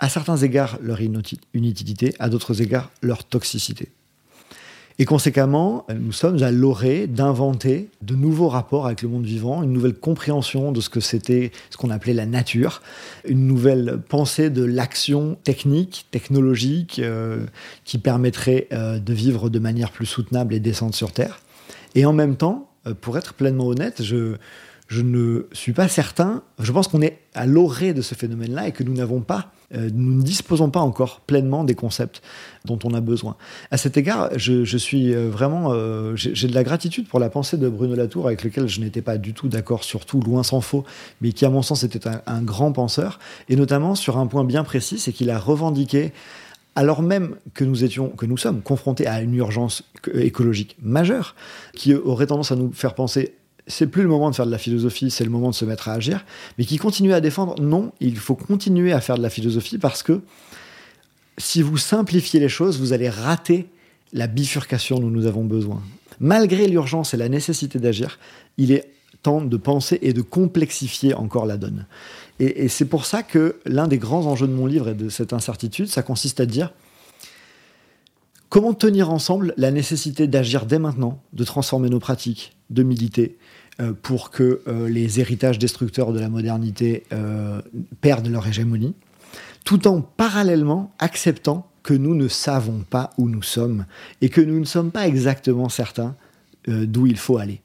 [0.00, 3.92] à certains égards leur inutilité, à d'autres égards leur toxicité.
[5.00, 9.72] Et conséquemment, nous sommes à l'orée d'inventer de nouveaux rapports avec le monde vivant, une
[9.72, 12.82] nouvelle compréhension de ce que c'était, ce qu'on appelait la nature,
[13.24, 17.46] une nouvelle pensée de l'action technique, technologique, euh,
[17.84, 21.42] qui permettrait euh, de vivre de manière plus soutenable et décente sur Terre.
[21.94, 24.34] Et en même temps, euh, pour être pleinement honnête, je,
[24.88, 26.42] je ne suis pas certain.
[26.58, 29.90] Je pense qu'on est à l'orée de ce phénomène-là et que nous n'avons pas, euh,
[29.92, 32.22] nous ne disposons pas encore pleinement des concepts
[32.64, 33.36] dont on a besoin.
[33.70, 37.58] À cet égard, je, suis euh, vraiment, euh, j'ai de la gratitude pour la pensée
[37.58, 40.84] de Bruno Latour, avec lequel je n'étais pas du tout d'accord, surtout loin s'en faut,
[41.20, 43.18] mais qui, à mon sens, était un, un grand penseur,
[43.50, 46.12] et notamment sur un point bien précis, c'est qu'il a revendiqué
[46.78, 49.82] alors même que nous étions, que nous sommes confrontés à une urgence
[50.14, 51.34] écologique majeure,
[51.74, 53.34] qui aurait tendance à nous faire penser
[53.68, 55.88] c'est plus le moment de faire de la philosophie, c'est le moment de se mettre
[55.88, 56.24] à agir,
[56.56, 60.02] mais qui continue à défendre non, il faut continuer à faire de la philosophie parce
[60.02, 60.20] que
[61.36, 63.68] si vous simplifiez les choses, vous allez rater
[64.12, 65.82] la bifurcation dont nous avons besoin.
[66.18, 68.18] Malgré l'urgence et la nécessité d'agir,
[68.56, 68.90] il est
[69.22, 71.86] temps de penser et de complexifier encore la donne.
[72.40, 75.08] Et, et c'est pour ça que l'un des grands enjeux de mon livre et de
[75.08, 76.72] cette incertitude, ça consiste à dire
[78.48, 83.36] comment tenir ensemble la nécessité d'agir dès maintenant, de transformer nos pratiques, de militer,
[84.02, 87.62] pour que euh, les héritages destructeurs de la modernité euh,
[88.00, 88.94] perdent leur hégémonie,
[89.64, 93.86] tout en parallèlement acceptant que nous ne savons pas où nous sommes
[94.20, 96.14] et que nous ne sommes pas exactement certains
[96.66, 97.62] d'où il faut aller.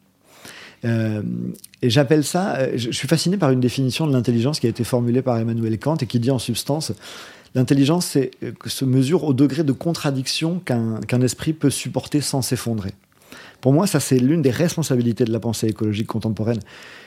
[0.85, 5.21] et j'appelle ça, je suis fasciné par une définition de l'intelligence qui a été formulée
[5.21, 6.93] par Emmanuel Kant et qui dit en substance,
[7.53, 8.17] l'intelligence
[8.65, 12.91] se mesure au degré de contradiction qu'un esprit peut supporter sans s'effondrer.
[13.63, 16.59] Pour moi, ça, c'est l'une des responsabilités de la pensée écologique contemporaine.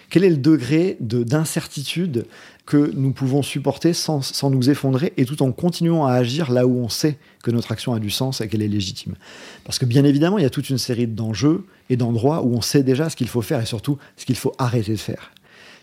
[0.09, 2.25] Quel est le degré d'incertitude
[2.65, 6.67] que nous pouvons supporter sans, sans, nous effondrer et tout en continuant à agir là
[6.67, 9.17] où on sait que notre action a du sens et qu'elle est légitime?
[9.65, 12.63] Parce que bien évidemment, il y a toute une série d'enjeux et d'endroits où on
[12.63, 15.33] sait déjà ce qu'il faut faire et surtout ce qu'il faut arrêter de faire.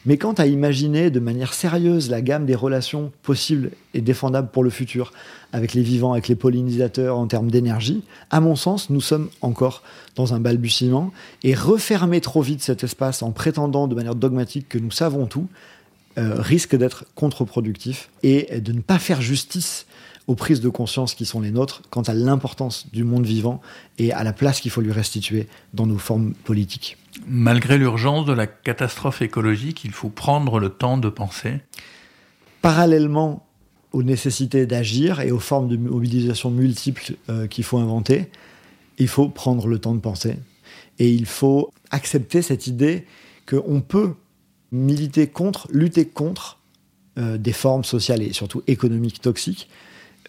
[0.06, 4.64] Mais quant à imaginer de manière sérieuse la gamme des relations possibles et défendables pour
[4.64, 5.14] le futur,
[5.54, 9.82] avec les vivants, avec les pollinisateurs en termes d'énergie, à mon sens, nous sommes encore
[10.16, 11.12] dans un balbutiement.
[11.44, 15.48] Et refermer trop vite cet espace en prétendant de manière dogmatique que nous savons tout,
[16.18, 19.86] euh, risque d'être contre-productif et de ne pas faire justice
[20.28, 23.62] aux prises de conscience qui sont les nôtres quant à l'importance du monde vivant
[23.98, 26.98] et à la place qu'il faut lui restituer dans nos formes politiques.
[27.28, 31.62] Malgré l'urgence de la catastrophe écologique, il faut prendre le temps de penser.
[32.62, 33.46] Parallèlement
[33.92, 38.30] aux nécessités d'agir et aux formes de mobilisation multiples euh, qu'il faut inventer,
[38.98, 40.38] il faut prendre le temps de penser.
[41.00, 43.06] Et il faut accepter cette idée
[43.48, 44.14] qu'on peut
[44.72, 46.60] militer contre, lutter contre
[47.20, 49.70] euh, des formes sociales et surtout économiques toxiques,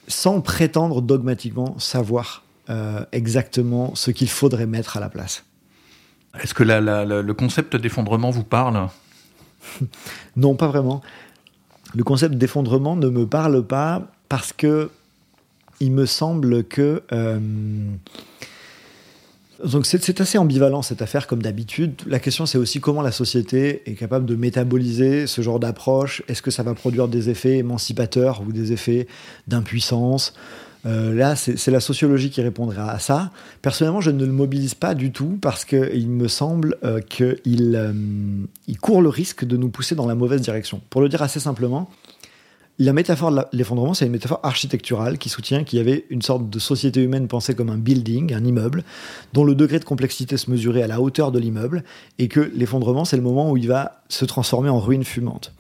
[0.07, 5.45] sans prétendre dogmatiquement savoir euh, exactement ce qu'il faudrait mettre à la place.
[6.43, 8.89] Est-ce que le concept d'effondrement vous parle
[10.37, 11.03] Non, pas vraiment.
[11.95, 14.91] Le concept d'effondrement ne me parle pas parce que
[15.81, 17.39] il me semble que euh,
[19.65, 21.95] donc c'est assez ambivalent cette affaire comme d'habitude.
[22.07, 26.23] La question c'est aussi comment la société est capable de métaboliser ce genre d'approche.
[26.29, 29.07] Est-ce que ça va produire des effets émancipateurs ou des effets
[29.47, 30.35] d'impuissance?
[30.87, 33.31] Euh, là, c'est la sociologie qui répondra à ça.
[33.63, 37.95] Personnellement, je ne le mobilise pas du tout parce qu'il me semble euh, qu'il
[38.67, 40.81] il court le risque de nous pousser dans la mauvaise direction.
[40.91, 41.89] Pour le dire assez simplement,
[42.81, 46.51] la métaphore de l'effondrement, c'est une métaphore architecturale qui soutient qu'il y avait une sorte
[46.51, 48.83] de société humaine pensée comme un building, un immeuble,
[49.33, 51.85] dont le degré de complexité se mesurait à la hauteur de l'immeuble,
[52.19, 55.53] et que l'effondrement, c'est le moment où il va se transformer en ruine fumante.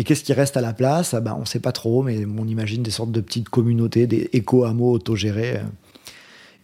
[0.00, 1.12] Et qu'est-ce qui reste à la place?
[1.12, 4.06] Ah ben, On ne sait pas trop, mais on imagine des sortes de petites communautés,
[4.06, 5.58] des éco-hameaux autogérés.
[5.58, 5.62] Euh,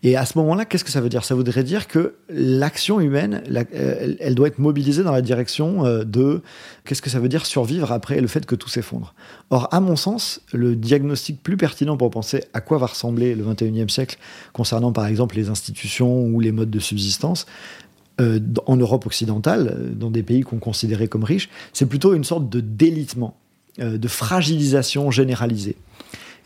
[0.03, 1.22] et à ce moment-là, qu'est-ce que ça veut dire?
[1.22, 3.43] Ça voudrait dire que l'action humaine,
[3.74, 6.41] euh, elle doit être mobilisée dans la direction euh, de
[6.87, 9.14] qu'est-ce que ça veut dire survivre après le fait que tout s'effondre?
[9.51, 13.45] Or, à mon sens, le diagnostic plus pertinent pour penser à quoi va ressembler le
[13.45, 14.16] 21e siècle
[14.55, 17.45] concernant par exemple les institutions ou les modes de subsistance,
[18.20, 22.48] euh, en Europe occidentale, dans des pays qu'on considérait comme riches, c'est plutôt une sorte
[22.48, 23.36] de délitement,
[23.78, 25.76] de fragilisation généralisée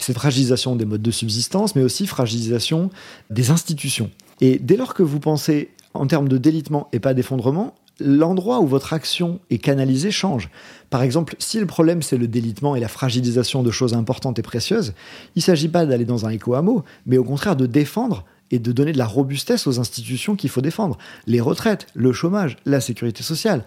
[0.02, 2.90] cette fragilisation des modes de subsistance, mais aussi fragilisation
[3.28, 4.10] des institutions.
[4.40, 8.66] Et dès lors que vous pensez en termes de délitement et pas d'effondrement, l'endroit où
[8.66, 10.48] votre action est canalisée change.
[10.88, 14.42] Par exemple, si le problème c'est le délitement et la fragilisation de choses importantes et
[14.42, 14.94] précieuses,
[15.36, 18.72] il ne s'agit pas d'aller dans un éco-hameau, mais au contraire de défendre et de
[18.72, 20.98] donner de la robustesse aux institutions qu'il faut défendre.
[21.26, 23.64] Les retraites, le chômage, la sécurité sociale,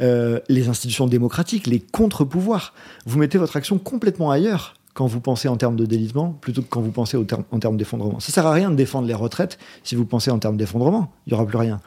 [0.00, 2.74] euh, les institutions démocratiques, les contre-pouvoirs.
[3.06, 6.68] Vous mettez votre action complètement ailleurs quand vous pensez en termes de délitement plutôt que
[6.68, 8.18] quand vous pensez en termes d'effondrement.
[8.18, 11.12] Ça sert à rien de défendre les retraites si vous pensez en termes d'effondrement.
[11.26, 11.80] Il n'y aura plus rien.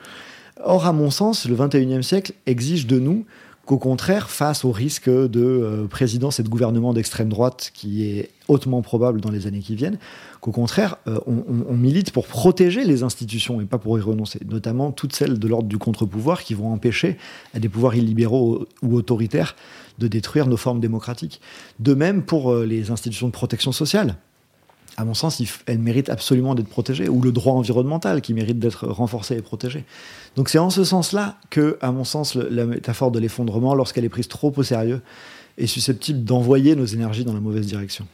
[0.63, 3.25] Or, à mon sens, le 21e siècle exige de nous
[3.69, 8.31] qu'au contraire, face au risque de euh, présidence et de gouvernement d'extrême droite qui est
[8.47, 9.99] hautement probable dans les années qui viennent,
[10.41, 14.91] qu'au contraire, euh, on, milite pour protéger les institutions et pas pour y renoncer, notamment
[14.91, 17.19] toutes celles de l'ordre du contre-pouvoir qui vont empêcher
[17.53, 19.55] à des pouvoirs illibéraux ou autoritaires
[19.99, 21.39] de détruire nos formes démocratiques.
[21.77, 24.15] De même pour euh, les institutions de protection sociale
[24.97, 28.87] à mon sens, elle mérite absolument d'être protégée, ou le droit environnemental qui mérite d'être
[28.87, 29.85] renforcé et protégé.
[30.35, 34.09] Donc c'est en ce sens-là que, à mon sens, la métaphore de l'effondrement, lorsqu'elle est
[34.09, 35.01] prise trop au sérieux,
[35.57, 38.07] est susceptible d'envoyer nos énergies dans la mauvaise direction.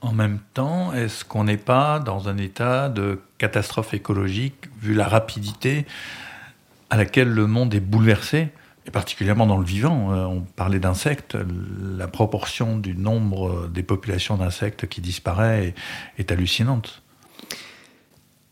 [0.00, 5.08] En même temps, est-ce qu'on n'est pas dans un état de catastrophe écologique, vu la
[5.08, 5.86] rapidité
[6.90, 8.48] à laquelle le monde est bouleversé?
[8.88, 10.12] Et particulièrement dans le vivant.
[10.12, 11.36] Euh, on parlait d'insectes,
[11.96, 15.74] la proportion du nombre des populations d'insectes qui disparaît
[16.16, 17.02] est, hallucinante.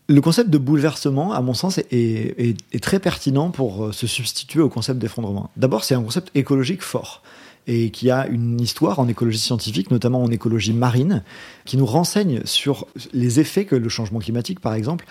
[0.07, 4.69] Le concept de bouleversement, à mon sens, est, très pertinent pour euh, se substituer au
[4.69, 5.49] concept d'effondrement.
[5.57, 7.23] D'abord, c'est un concept écologique fort
[7.65, 11.23] et qui a une histoire en écologie scientifique, notamment en écologie marine,
[11.65, 15.05] qui nous renseigne sur les effets que le changement climatique, par exemple,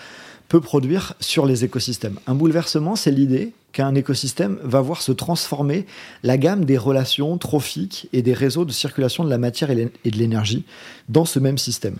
[0.47, 2.19] peut produire sur les écosystèmes.
[2.27, 5.85] Un bouleversement, c'est l'idée qu'un écosystème va voir se transformer
[6.23, 10.17] la gamme des relations trophiques et des réseaux de circulation de la matière et de
[10.17, 10.65] l'énergie
[11.09, 11.97] dans ce même système.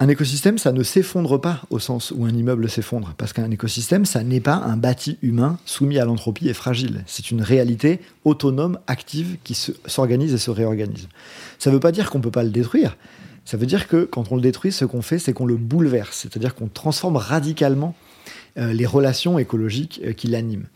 [0.00, 4.04] Un écosystème, ça ne s'effondre pas au sens où un immeuble s'effondre, parce qu'un écosystème,
[4.04, 7.02] ça n'est pas un bâti humain soumis à l'entropie et fragile.
[7.06, 9.56] C'est une réalité autonome, active, qui
[9.86, 11.08] s'organise et se réorganise.
[11.58, 12.96] Ça ne veut pas dire qu'on ne peut pas le détruire,
[13.48, 16.18] ça veut dire que quand on le détruit, ce qu'on fait, c'est qu'on le bouleverse,
[16.18, 17.94] c'est-à-dire qu'on transforme radicalement
[18.58, 20.66] euh, les relations écologiques euh, qui l'animent.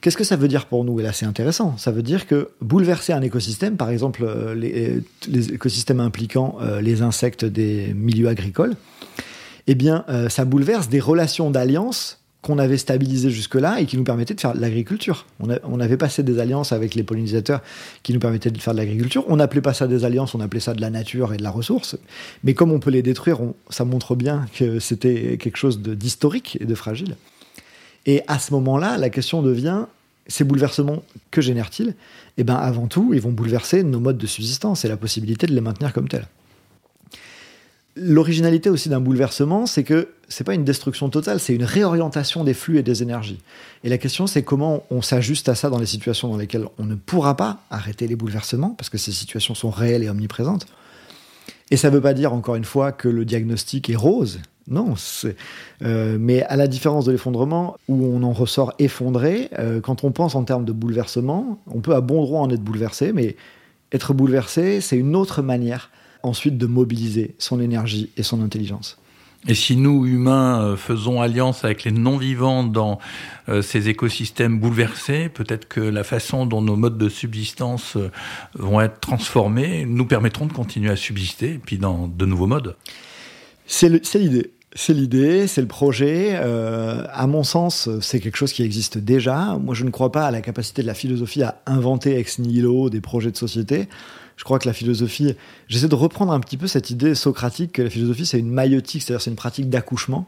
[0.00, 0.98] Qu'est-ce que ça veut dire pour nous?
[0.98, 1.78] Et là, c'est intéressant.
[1.78, 7.44] Ça veut dire que bouleverser un écosystème, par exemple euh, les, écosystèmes impliquant les insectes
[7.44, 8.74] des milieux agricoles,
[9.68, 14.34] eh bien, ça bouleverse des relations d'alliance qu'on avait stabilisé jusque-là et qui nous permettait
[14.34, 15.26] de faire de l'agriculture.
[15.38, 17.60] On, avait passé des alliances avec les pollinisateurs
[18.02, 19.24] qui nous permettaient de faire de l'agriculture.
[19.28, 21.50] On n'appelait pas ça des alliances, on appelait ça de la nature et de la
[21.50, 21.96] ressource.
[22.42, 23.38] Mais comme on peut les détruire,
[23.70, 27.16] ça montre bien que c'était quelque chose d'historique et de fragile.
[28.06, 29.84] Et à ce moment-là, la question devient
[30.26, 31.94] ces bouleversements, que génèrent-ils?
[32.38, 35.54] Eh bien, avant tout, ils vont bouleverser nos modes de subsistance et la possibilité de
[35.54, 36.26] les maintenir comme tels.
[37.94, 42.54] L'originalité aussi d'un bouleversement, c'est que c'est pas une destruction totale, c'est une réorientation des
[42.54, 43.40] flux et des énergies.
[43.84, 46.84] Et la question, c'est comment on s'ajuste à ça dans les situations dans lesquelles on
[46.84, 50.66] ne pourra pas arrêter les bouleversements, parce que ces situations sont réelles et omniprésentes.
[51.70, 54.40] Et ça ne veut pas dire, encore une fois, que le diagnostic est rose.
[54.68, 54.94] Non,
[55.82, 60.12] euh, mais à la différence de l'effondrement, où on en ressort effondré, euh, quand on
[60.12, 63.36] pense en termes de bouleversement, on peut à bon droit en être bouleversé, mais
[63.92, 65.90] Être bouleversé, c'est une autre manière
[66.22, 68.98] ensuite de mobiliser son énergie et son intelligence.
[69.48, 73.00] Et si nous, humains, euh, faisons alliance avec les non-vivants dans
[73.48, 78.10] euh, ces écosystèmes bouleversés, peut-être que la façon dont nos modes de subsistance euh,
[78.54, 82.76] vont être transformés nous permettront de continuer à subsister, et puis dans de nouveaux modes.
[83.66, 84.52] C'est l'idée.
[84.74, 86.34] C'est l'idée, c'est le projet.
[86.34, 89.58] à mon sens, c'est quelque chose qui existe déjà.
[89.60, 92.88] Moi, je ne crois pas à la capacité de la philosophie à inventer ex nihilo
[92.88, 93.88] des projets de société
[94.36, 95.36] je crois que la philosophie,
[95.68, 99.02] j'essaie de reprendre un petit peu cette idée socratique que la philosophie c'est une maïotique,
[99.02, 100.26] c'est-à-dire c'est une pratique d'accouchement.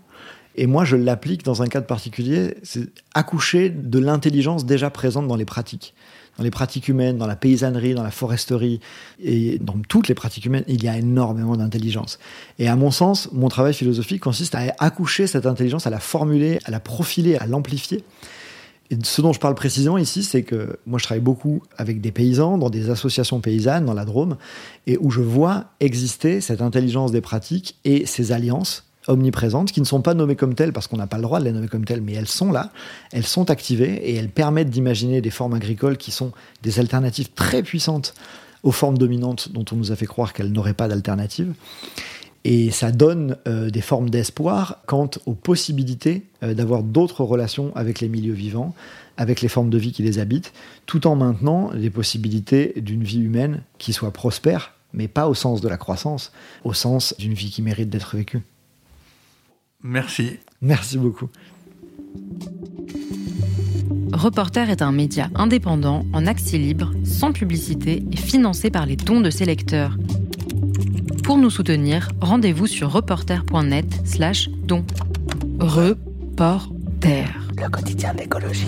[0.56, 5.34] Et moi, je l'applique dans un cadre particulier, c'est accoucher de l'intelligence déjà présente dans
[5.34, 5.94] les pratiques.
[6.36, 8.80] Dans les pratiques humaines, dans la paysannerie, dans la foresterie,
[9.22, 12.18] et dans toutes les pratiques humaines, il y a énormément d'intelligence.
[12.58, 16.58] Et à mon sens, mon travail philosophique consiste à accoucher cette intelligence, à la formuler,
[16.64, 18.04] à la profiler, à l'amplifier.
[18.90, 22.12] Et ce dont je parle précisément ici, c'est que moi je travaille beaucoup avec des
[22.12, 24.36] paysans, dans des associations paysannes, dans la Drôme,
[24.86, 29.86] et où je vois exister cette intelligence des pratiques et ces alliances omniprésentes, qui ne
[29.86, 31.84] sont pas nommées comme telles parce qu'on n'a pas le droit de les nommer comme
[31.84, 32.70] telles, mais elles sont là,
[33.12, 36.32] elles sont activées et elles permettent d'imaginer des formes agricoles qui sont
[36.62, 38.14] des alternatives très puissantes
[38.62, 41.52] aux formes dominantes dont on nous a fait croire qu'elles n'auraient pas d'alternative.
[42.44, 48.00] Et ça donne euh, des formes d'espoir quant aux possibilités euh, d'avoir d'autres relations avec
[48.00, 48.74] les milieux vivants,
[49.16, 50.52] avec les formes de vie qui les habitent,
[50.84, 55.62] tout en maintenant les possibilités d'une vie humaine qui soit prospère, mais pas au sens
[55.62, 56.32] de la croissance,
[56.64, 58.42] au sens d'une vie qui mérite d'être vécue.
[59.84, 60.38] Merci.
[60.62, 61.28] Merci beaucoup.
[64.12, 69.20] Reporter est un média indépendant, en accès libre, sans publicité et financé par les dons
[69.20, 69.96] de ses lecteurs.
[71.22, 74.84] Pour nous soutenir, rendez-vous sur reporter.net slash don.
[75.60, 77.28] Reporter.
[77.56, 78.66] Le quotidien d'écologie.